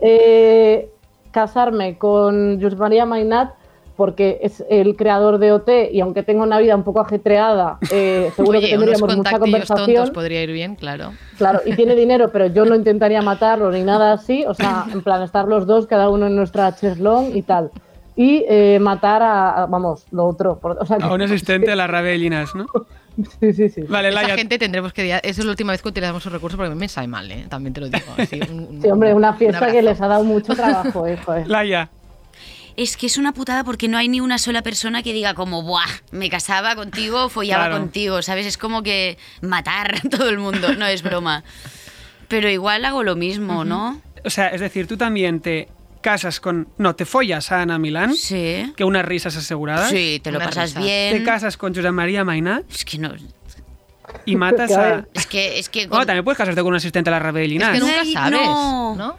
[0.00, 0.90] Eh,
[1.30, 3.54] casarme con Josep María Mainat,
[3.96, 8.30] porque es el creador de OT y aunque tengo una vida un poco ajetreada, eh,
[8.36, 10.12] seguro que Oye, unos tendríamos mucha contactillos tontos conversación.
[10.12, 11.12] podría ir bien, claro.
[11.38, 14.44] Claro, y tiene dinero, pero yo no intentaría matarlo ni nada así.
[14.46, 17.70] O sea, en plan, estar los dos, cada uno en nuestra cheslón y tal.
[18.16, 20.58] Y eh, matar a, a- vamos, lo otro.
[20.58, 22.66] por- o sea, A un asistente de la Rabellinas, ¿no?
[23.40, 23.82] Sí, sí, sí.
[23.82, 24.36] Vale, Esa Laia.
[24.36, 25.06] gente tendremos que...
[25.10, 27.30] Esa es la última vez que utilizamos sus recursos porque a mí me sabe mal,
[27.30, 27.46] ¿eh?
[27.48, 28.04] También te lo digo.
[28.18, 31.16] así, un- un- Sí, hombre, una un fiesta que les ha dado mucho trabajo, eh,
[31.24, 31.46] joder.
[31.48, 31.90] Laia.
[32.76, 35.62] Es que es una putada porque no hay ni una sola persona que diga como,
[35.62, 35.86] ¡buah!
[36.10, 37.80] Me casaba contigo, follaba Claro.
[37.80, 38.44] contigo, ¿sabes?
[38.44, 41.42] Es como que matar a todo el mundo, no es broma.
[42.28, 44.00] Pero igual hago lo mismo, ¿no?
[44.26, 45.68] O sea, es decir, tú también te
[46.10, 46.68] casas con.
[46.78, 48.72] No, te follas a Ana Milán, Sí.
[48.76, 49.90] que unas risas aseguradas.
[49.90, 50.74] Sí, te lo pasas risas.
[50.84, 51.24] Te bien.
[51.24, 53.10] casas con Josep María Mainat Es que no.
[54.24, 55.04] y matas a a.
[55.14, 55.58] Es que.
[55.58, 57.72] Es que Bueno, también puedes casarte con un asistente de la Es Rabellinas.
[57.72, 58.94] que nunca sabes, no.
[58.94, 59.16] ¿no?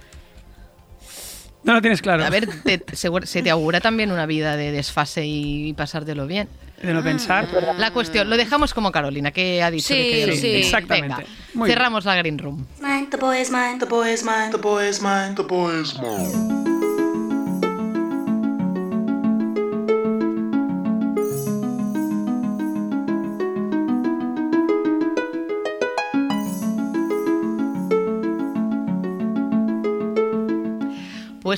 [1.63, 2.23] No lo tienes claro.
[2.23, 6.47] A ver, te- seguro- se te augura también una vida de desfase y pasártelo bien.
[6.81, 7.49] De no pensar.
[7.77, 11.15] La cuestión, lo dejamos como Carolina, que ha dicho Sí, que sí, exactamente.
[11.17, 11.77] Venga, Muy bien.
[11.77, 12.65] cerramos la Green Room.
[12.79, 15.81] mine, the boy is mine, the boy is mine, the boy is mine, the boy
[15.81, 16.66] is mine.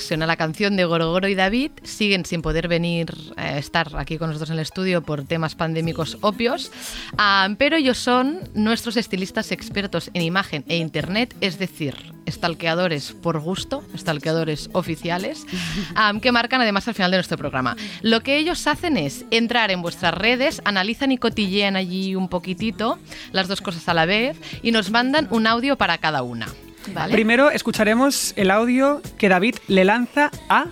[0.00, 1.72] Suena la canción de Gorogoro y David.
[1.82, 6.18] Siguen sin poder venir a estar aquí con nosotros en el estudio por temas pandémicos
[6.22, 6.72] obvios.
[7.18, 11.94] Ah, pero ellos son nuestros estilistas expertos en imagen e internet, es decir,
[12.28, 15.46] stalkeadores por gusto, stalkeadores oficiales,
[15.94, 17.76] ah, que marcan además al final de nuestro programa.
[18.02, 22.98] Lo que ellos hacen es entrar en vuestras redes, analizan y cotillean allí un poquitito,
[23.32, 26.48] las dos cosas a la vez, y nos mandan un audio para cada una.
[26.88, 27.12] ¿Vale?
[27.12, 30.66] Primero escucharemos el audio que David le lanza a.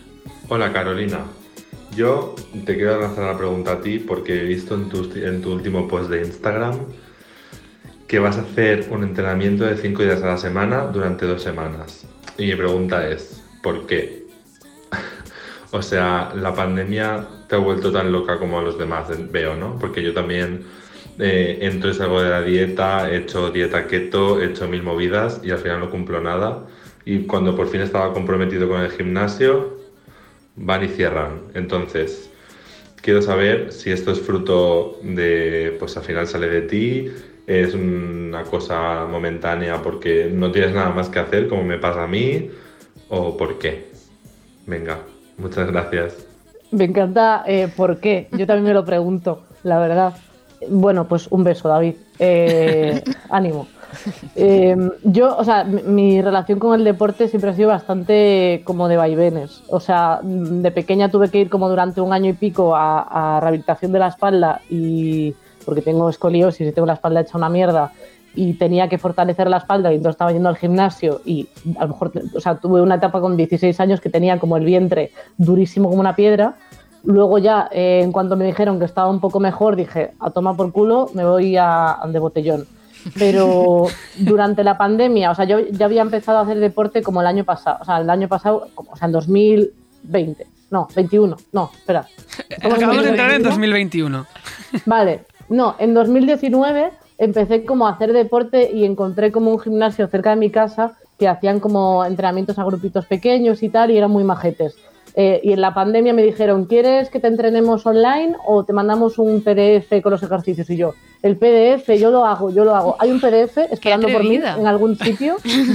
[0.49, 1.21] Hola Carolina,
[1.95, 2.35] yo
[2.65, 5.87] te quiero lanzar la pregunta a ti porque he visto en tu, en tu último
[5.87, 6.79] post de Instagram
[8.07, 12.07] que vas a hacer un entrenamiento de 5 días a la semana durante dos semanas.
[12.39, 14.27] Y mi pregunta es, ¿por qué?
[15.73, 19.79] o sea, la pandemia te ha vuelto tan loca como a los demás, veo, ¿no?
[19.79, 20.65] Porque yo también
[21.19, 25.41] eh, entro y salgo de la dieta, he hecho dieta keto, he hecho mil movidas
[25.43, 26.66] y al final no cumplo nada.
[27.05, 29.79] Y cuando por fin estaba comprometido con el gimnasio,
[30.57, 31.41] van y cierran.
[31.55, 32.31] Entonces,
[33.01, 37.11] quiero saber si esto es fruto de, pues al final sale de ti,
[37.47, 42.07] es una cosa momentánea porque no tienes nada más que hacer, como me pasa a
[42.07, 42.51] mí,
[43.09, 43.87] o por qué.
[44.66, 44.99] Venga,
[45.39, 46.27] muchas gracias.
[46.71, 48.29] Me encanta eh, por qué.
[48.33, 50.14] Yo también me lo pregunto, la verdad.
[50.71, 51.95] Bueno, pues un beso, David.
[52.19, 53.67] Eh, ánimo.
[54.37, 58.89] Eh, yo, o sea, mi, mi relación con el deporte siempre ha sido bastante como
[58.89, 59.63] de vaivenes.
[59.69, 63.41] O sea, de pequeña tuve que ir como durante un año y pico a, a
[63.41, 65.35] rehabilitación de la espalda y
[65.65, 67.93] porque tengo escoliosis y tengo la espalda hecha una mierda
[68.35, 71.89] y tenía que fortalecer la espalda y entonces estaba yendo al gimnasio y a lo
[71.89, 75.89] mejor, o sea, tuve una etapa con 16 años que tenía como el vientre durísimo
[75.89, 76.57] como una piedra.
[77.05, 80.57] Luego ya, eh, en cuanto me dijeron que estaba un poco mejor, dije, a tomar
[80.57, 82.67] por culo, me voy a, a de botellón.
[83.19, 83.87] Pero
[84.19, 87.45] durante la pandemia, o sea, yo ya había empezado a hacer deporte como el año
[87.45, 92.07] pasado, o sea, el año pasado, como, o sea, en 2020, no, 21, no, espera.
[92.63, 94.19] Acabamos de entrar en 2021.
[94.19, 94.27] 2021.
[94.87, 100.31] Vale, no, en 2019 empecé como a hacer deporte y encontré como un gimnasio cerca
[100.31, 104.25] de mi casa que hacían como entrenamientos a grupitos pequeños y tal y eran muy
[104.25, 104.77] majetes.
[105.21, 109.19] Eh, y en la pandemia me dijeron, ¿quieres que te entrenemos online o te mandamos
[109.19, 110.71] un PDF con los ejercicios?
[110.71, 110.95] Y yo,
[111.25, 112.95] el PDF, yo lo hago, yo lo hago.
[113.01, 115.35] Hay un PDF esperando por mí en algún sitio.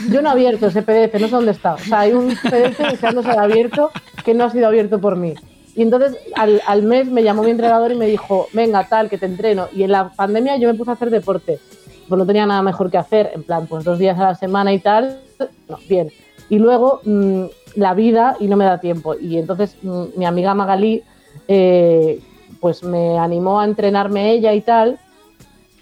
[0.10, 1.74] Yo no he abierto ese PDF, no sé dónde está.
[1.74, 3.92] O sea, hay un PDF deseando ser abierto
[4.24, 5.34] que no ha sido abierto por mí.
[5.76, 9.18] Y entonces al, al mes me llamó mi entrenador y me dijo, venga, tal, que
[9.18, 9.68] te entreno.
[9.74, 11.60] Y en la pandemia yo me puse a hacer deporte.
[12.08, 14.72] Pues no tenía nada mejor que hacer, en plan, pues dos días a la semana
[14.72, 15.20] y tal.
[15.68, 16.12] No, bien.
[16.48, 17.46] y luego mm,
[17.76, 19.16] la vida y no me da tiempo.
[19.16, 21.04] Y entonces mm, mi amiga Magalí
[21.48, 22.20] eh,
[22.60, 25.00] pues me animó a entrenarme ella y tal.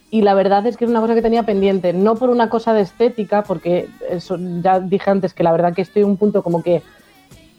[0.09, 2.73] Y la verdad es que es una cosa que tenía pendiente, no por una cosa
[2.73, 6.43] de estética, porque eso ya dije antes que la verdad que estoy en un punto
[6.43, 6.81] como que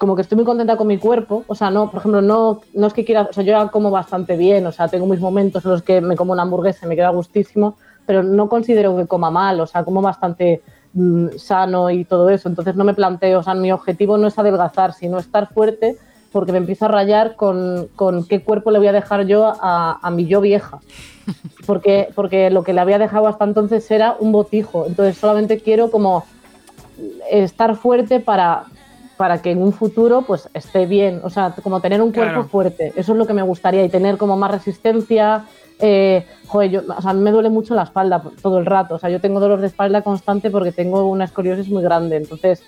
[0.02, 2.88] como que estoy muy contenta con mi cuerpo, o sea, no, por ejemplo, no, no
[2.88, 5.70] es que quiera, o sea, yo como bastante bien, o sea, tengo mis momentos en
[5.70, 9.30] los que me como una hamburguesa y me queda gustísimo, pero no considero que coma
[9.30, 10.60] mal, o sea, como bastante
[10.94, 14.38] mm, sano y todo eso, entonces no me planteo, o sea, mi objetivo no es
[14.38, 15.96] adelgazar, sino estar fuerte,
[16.32, 19.98] porque me empiezo a rayar con, con qué cuerpo le voy a dejar yo a,
[20.02, 20.80] a mi yo vieja,
[21.66, 25.90] porque, porque lo que le había dejado hasta entonces era un botijo, entonces solamente quiero
[25.90, 26.24] como
[27.30, 28.64] estar fuerte para,
[29.16, 32.48] para que en un futuro pues esté bien, o sea, como tener un cuerpo Claro.
[32.48, 35.44] fuerte, eso es lo que me gustaría y tener como más resistencia.
[35.84, 38.94] Eh, joder, yo, o sea, a mí me duele mucho la espalda todo el rato,
[38.94, 42.62] o sea, yo tengo dolor de espalda constante porque tengo una escoliosis muy grande, entonces,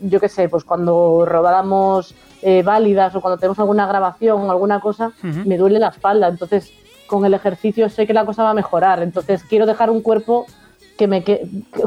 [0.00, 4.78] yo qué sé, pues cuando rodáramos eh, válidas o cuando tenemos alguna grabación o alguna
[4.78, 6.72] cosa, me duele la espalda, entonces
[7.08, 10.46] con el ejercicio sé que la cosa va a mejorar, entonces quiero dejar un cuerpo
[10.96, 11.42] que me quede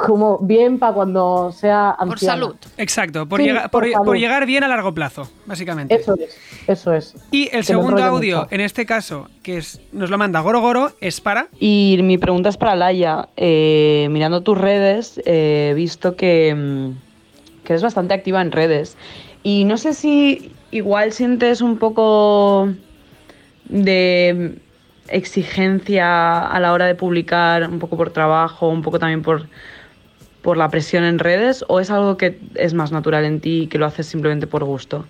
[0.06, 2.08] como bien para cuando sea anciana.
[2.10, 2.56] Por salud.
[2.78, 4.06] Exacto, por, Sí, llega- por por- salud.
[4.06, 5.96] por llegar bien a largo plazo, básicamente.
[5.96, 6.38] Eso es,
[6.68, 7.16] eso es.
[7.32, 8.48] Y el Que segundo audio, mucho.
[8.54, 11.48] en este caso, que es, nos lo manda Goro Goro, es para...
[11.60, 13.30] Y mi pregunta es para Laia.
[13.36, 18.96] Eh, mirando tus redes, eh, he visto que, mm, que eres bastante activa en redes.
[19.42, 22.70] Y no sé si igual sientes un poco
[23.66, 24.56] de
[25.12, 29.48] exigencia a la hora de publicar, un poco por trabajo, un poco también por,
[30.42, 33.68] por la presión en redes, o es algo que es más natural en ti y
[33.68, 35.06] que lo haces simplemente por gusto.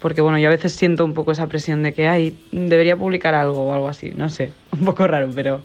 [0.00, 3.34] Porque bueno, yo a veces siento un poco esa presión de que, ay, debería publicar
[3.34, 5.62] algo o algo así, no sé, un poco raro, pero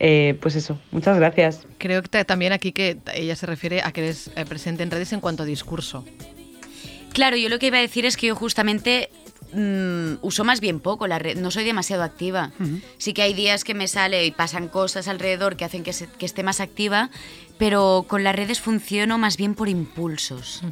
[0.00, 1.66] eh, pues eso, muchas gracias.
[1.78, 4.90] Creo que ta- también aquí que ella se refiere a que eres eh, presente en
[4.90, 6.04] redes en cuanto a discurso.
[7.14, 9.08] Claro, yo lo que iba a decir es que yo justamente
[9.54, 12.50] mm, uso más bien poco la red, no soy demasiado activa.
[12.98, 16.08] Sí que hay días que me sale y pasan cosas alrededor que hacen que, se-
[16.08, 17.10] que esté más activa,
[17.58, 20.62] pero con las redes funciono más bien por impulsos,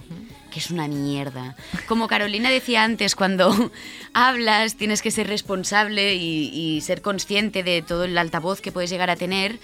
[0.51, 1.57] que es una mierda.
[1.87, 3.71] Como Carolina decía antes, cuando
[4.13, 8.91] hablas tienes que ser responsable y, y ser consciente de todo el altavoz que puedes
[8.91, 9.59] llegar a tener.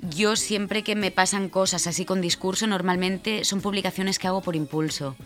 [0.00, 4.54] Yo siempre que me pasan cosas así con discurso, normalmente son publicaciones que hago por
[4.54, 5.16] impulso.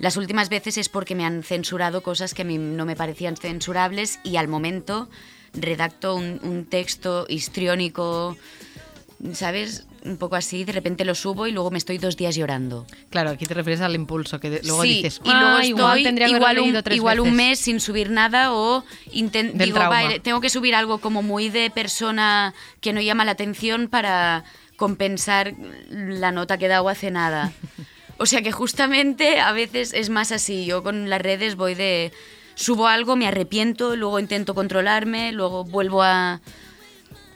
[0.00, 3.36] Las últimas veces es porque me han censurado cosas que a mí no me parecían
[3.36, 5.08] censurables y al momento
[5.54, 8.36] redacto un, un texto histriónico,
[9.34, 9.86] ¿sabes?
[10.02, 12.86] Un poco así, de repente lo subo y luego me estoy dos días llorando.
[13.10, 15.68] Claro, aquí te refieres al impulso, que de- luego sí, dices, y luego "Ah, estoy
[15.68, 17.36] igual tendría que igual, un, tres igual un veces".
[17.36, 18.82] mes sin subir nada o
[19.12, 19.78] digo,
[20.22, 24.44] tengo que subir algo como muy de persona que no llama la atención para
[24.76, 25.52] compensar
[25.90, 27.52] la nota que he dado hace nada.
[28.20, 30.66] O sea que justamente a veces es más así.
[30.66, 32.12] Yo con las redes voy de
[32.54, 36.42] subo algo, me arrepiento, luego intento controlarme, luego vuelvo a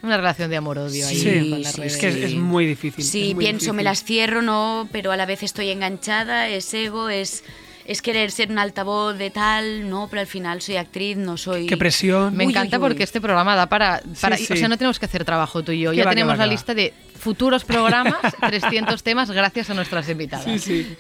[0.03, 1.95] Una relación de amor-odio ahí Sí, con las sí, redes.
[1.95, 3.03] Es que es, es muy difícil.
[3.03, 6.75] Sí, es muy pienso, me las cierro, no, pero a la vez estoy enganchada, es
[6.75, 7.45] ego, es,
[7.85, 11.67] es querer ser un altavoz de tal, no, pero al final soy actriz, no soy...
[11.67, 12.35] Qué presión.
[12.35, 12.89] Me Uy, encanta uy, uy.
[12.89, 14.01] porque este programa da para...
[14.21, 15.91] para Sí, O sea, no tenemos que hacer trabajo tú y yo.
[15.91, 16.51] Qué Ya va, tenemos va, la va.
[16.53, 20.45] lista de futuros programas, 300 temas, gracias a nuestras invitadas.
[20.45, 20.97] Sí, sí.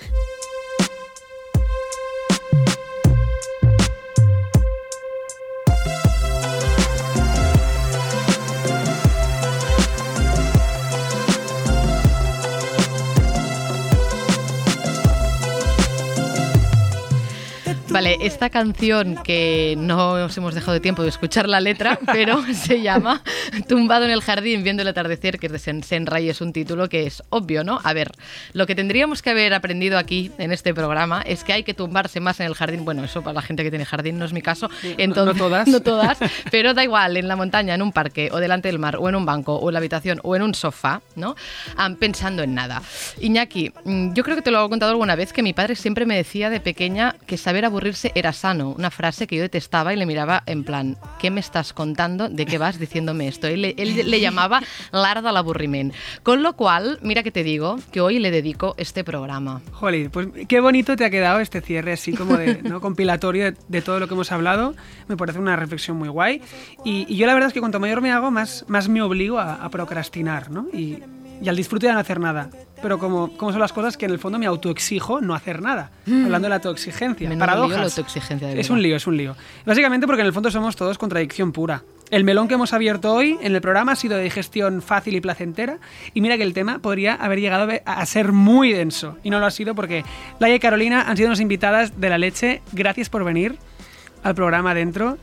[17.94, 22.42] Vale, esta canción que no os hemos dejado de tiempo de escuchar la letra, pero
[22.52, 23.22] se llama
[23.68, 26.52] Tumbado en el jardín viendo el atardecer, que es de Sen Senra y es un
[26.52, 27.78] título que es obvio, ¿no?
[27.84, 28.10] A ver,
[28.52, 32.18] lo que tendríamos que haber aprendido aquí en este programa es que hay que tumbarse
[32.18, 32.84] más en el jardín.
[32.84, 34.68] Bueno, eso para la gente que tiene jardín no es mi caso.
[34.98, 35.68] Entonces, no todas.
[35.74, 36.18] No todas,
[36.50, 39.14] pero da igual, en la montaña, en un parque, o delante del mar, o en
[39.14, 41.36] un banco, o en la habitación, o en un sofá, ¿no?
[41.76, 42.82] Am, pensando en nada.
[43.20, 46.06] Iñaki, mm, yo creo que te lo he contado alguna vez que mi padre siempre
[46.06, 49.96] me decía de pequeña que saber aburrirse era sano, una frase que yo detestaba y
[49.96, 52.30] le miraba en plan, ¿qué me estás contando?
[52.30, 53.46] ¿De qué vas diciéndome esto?
[53.46, 55.92] Él, le- llamaba l'art de l'avorriment.
[56.22, 59.60] Con lo cual, mira que te digo, que hoy le dedico este programa.
[59.72, 62.80] Jolín, pues qué bonito te ha quedado este cierre así como de ¿no?
[62.80, 64.74] compilatorio de, todo lo que hemos hablado.
[65.08, 66.40] Me parece una reflexión muy guay.
[66.86, 69.38] Y, y yo la verdad es que cuanto mayor me hago, más, más me obligo
[69.38, 70.68] a, a procrastinar, ¿no?
[70.72, 71.00] Y,
[71.42, 72.50] y al disfrute de no hacer nada.
[72.82, 75.90] Pero como, como son las cosas que en el fondo me autoexijo no hacer nada.
[76.06, 77.28] Hablando de la autoexigencia.
[77.28, 77.78] Menudo lío Paradojas.
[77.78, 79.36] la autoexigencia, de es un lío, es un lío.
[79.64, 81.82] Básicamente porque en el fondo somos todos contradicción pura.
[82.10, 85.20] El melón que hemos abierto hoy en el programa ha sido de digestión fácil y
[85.20, 85.78] placentera.
[86.12, 89.16] Y mira que el tema podría haber llegado a ser muy denso.
[89.22, 90.04] Y no lo ha sido porque
[90.38, 92.60] Laia y Carolina han sido unas invitadas de la leche.
[92.72, 93.56] Gracias por venir
[94.22, 95.18] al programa dentro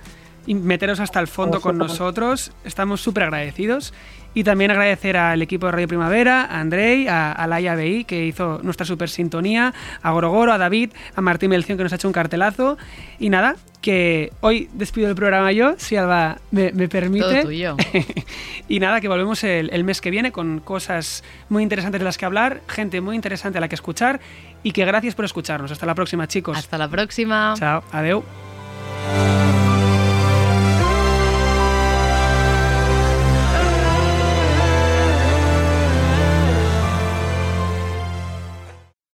[0.45, 2.51] y meteros hasta el fondo con nosotros.
[2.63, 3.93] Estamos súper agradecidos.
[4.33, 8.25] Y también agradecer al equipo de Radio Primavera, a Andrei, a, a Laia BI, que
[8.25, 12.07] hizo nuestra super sintonía, a Gorogoro, a David, a Martín Melción, que nos ha hecho
[12.07, 12.77] un cartelazo.
[13.19, 17.25] Y nada, que hoy despido el programa yo, si Alba me, me permite.
[17.25, 17.75] Todo tuyo.
[18.69, 22.17] y nada, que volvemos el, el mes que viene con cosas muy interesantes de las
[22.17, 24.21] que hablar, gente muy interesante a la que escuchar.
[24.63, 25.71] Y que gracias por escucharnos.
[25.71, 26.57] Hasta la próxima, chicos.
[26.57, 27.55] Hasta la próxima.
[27.57, 28.23] Chao, adeu.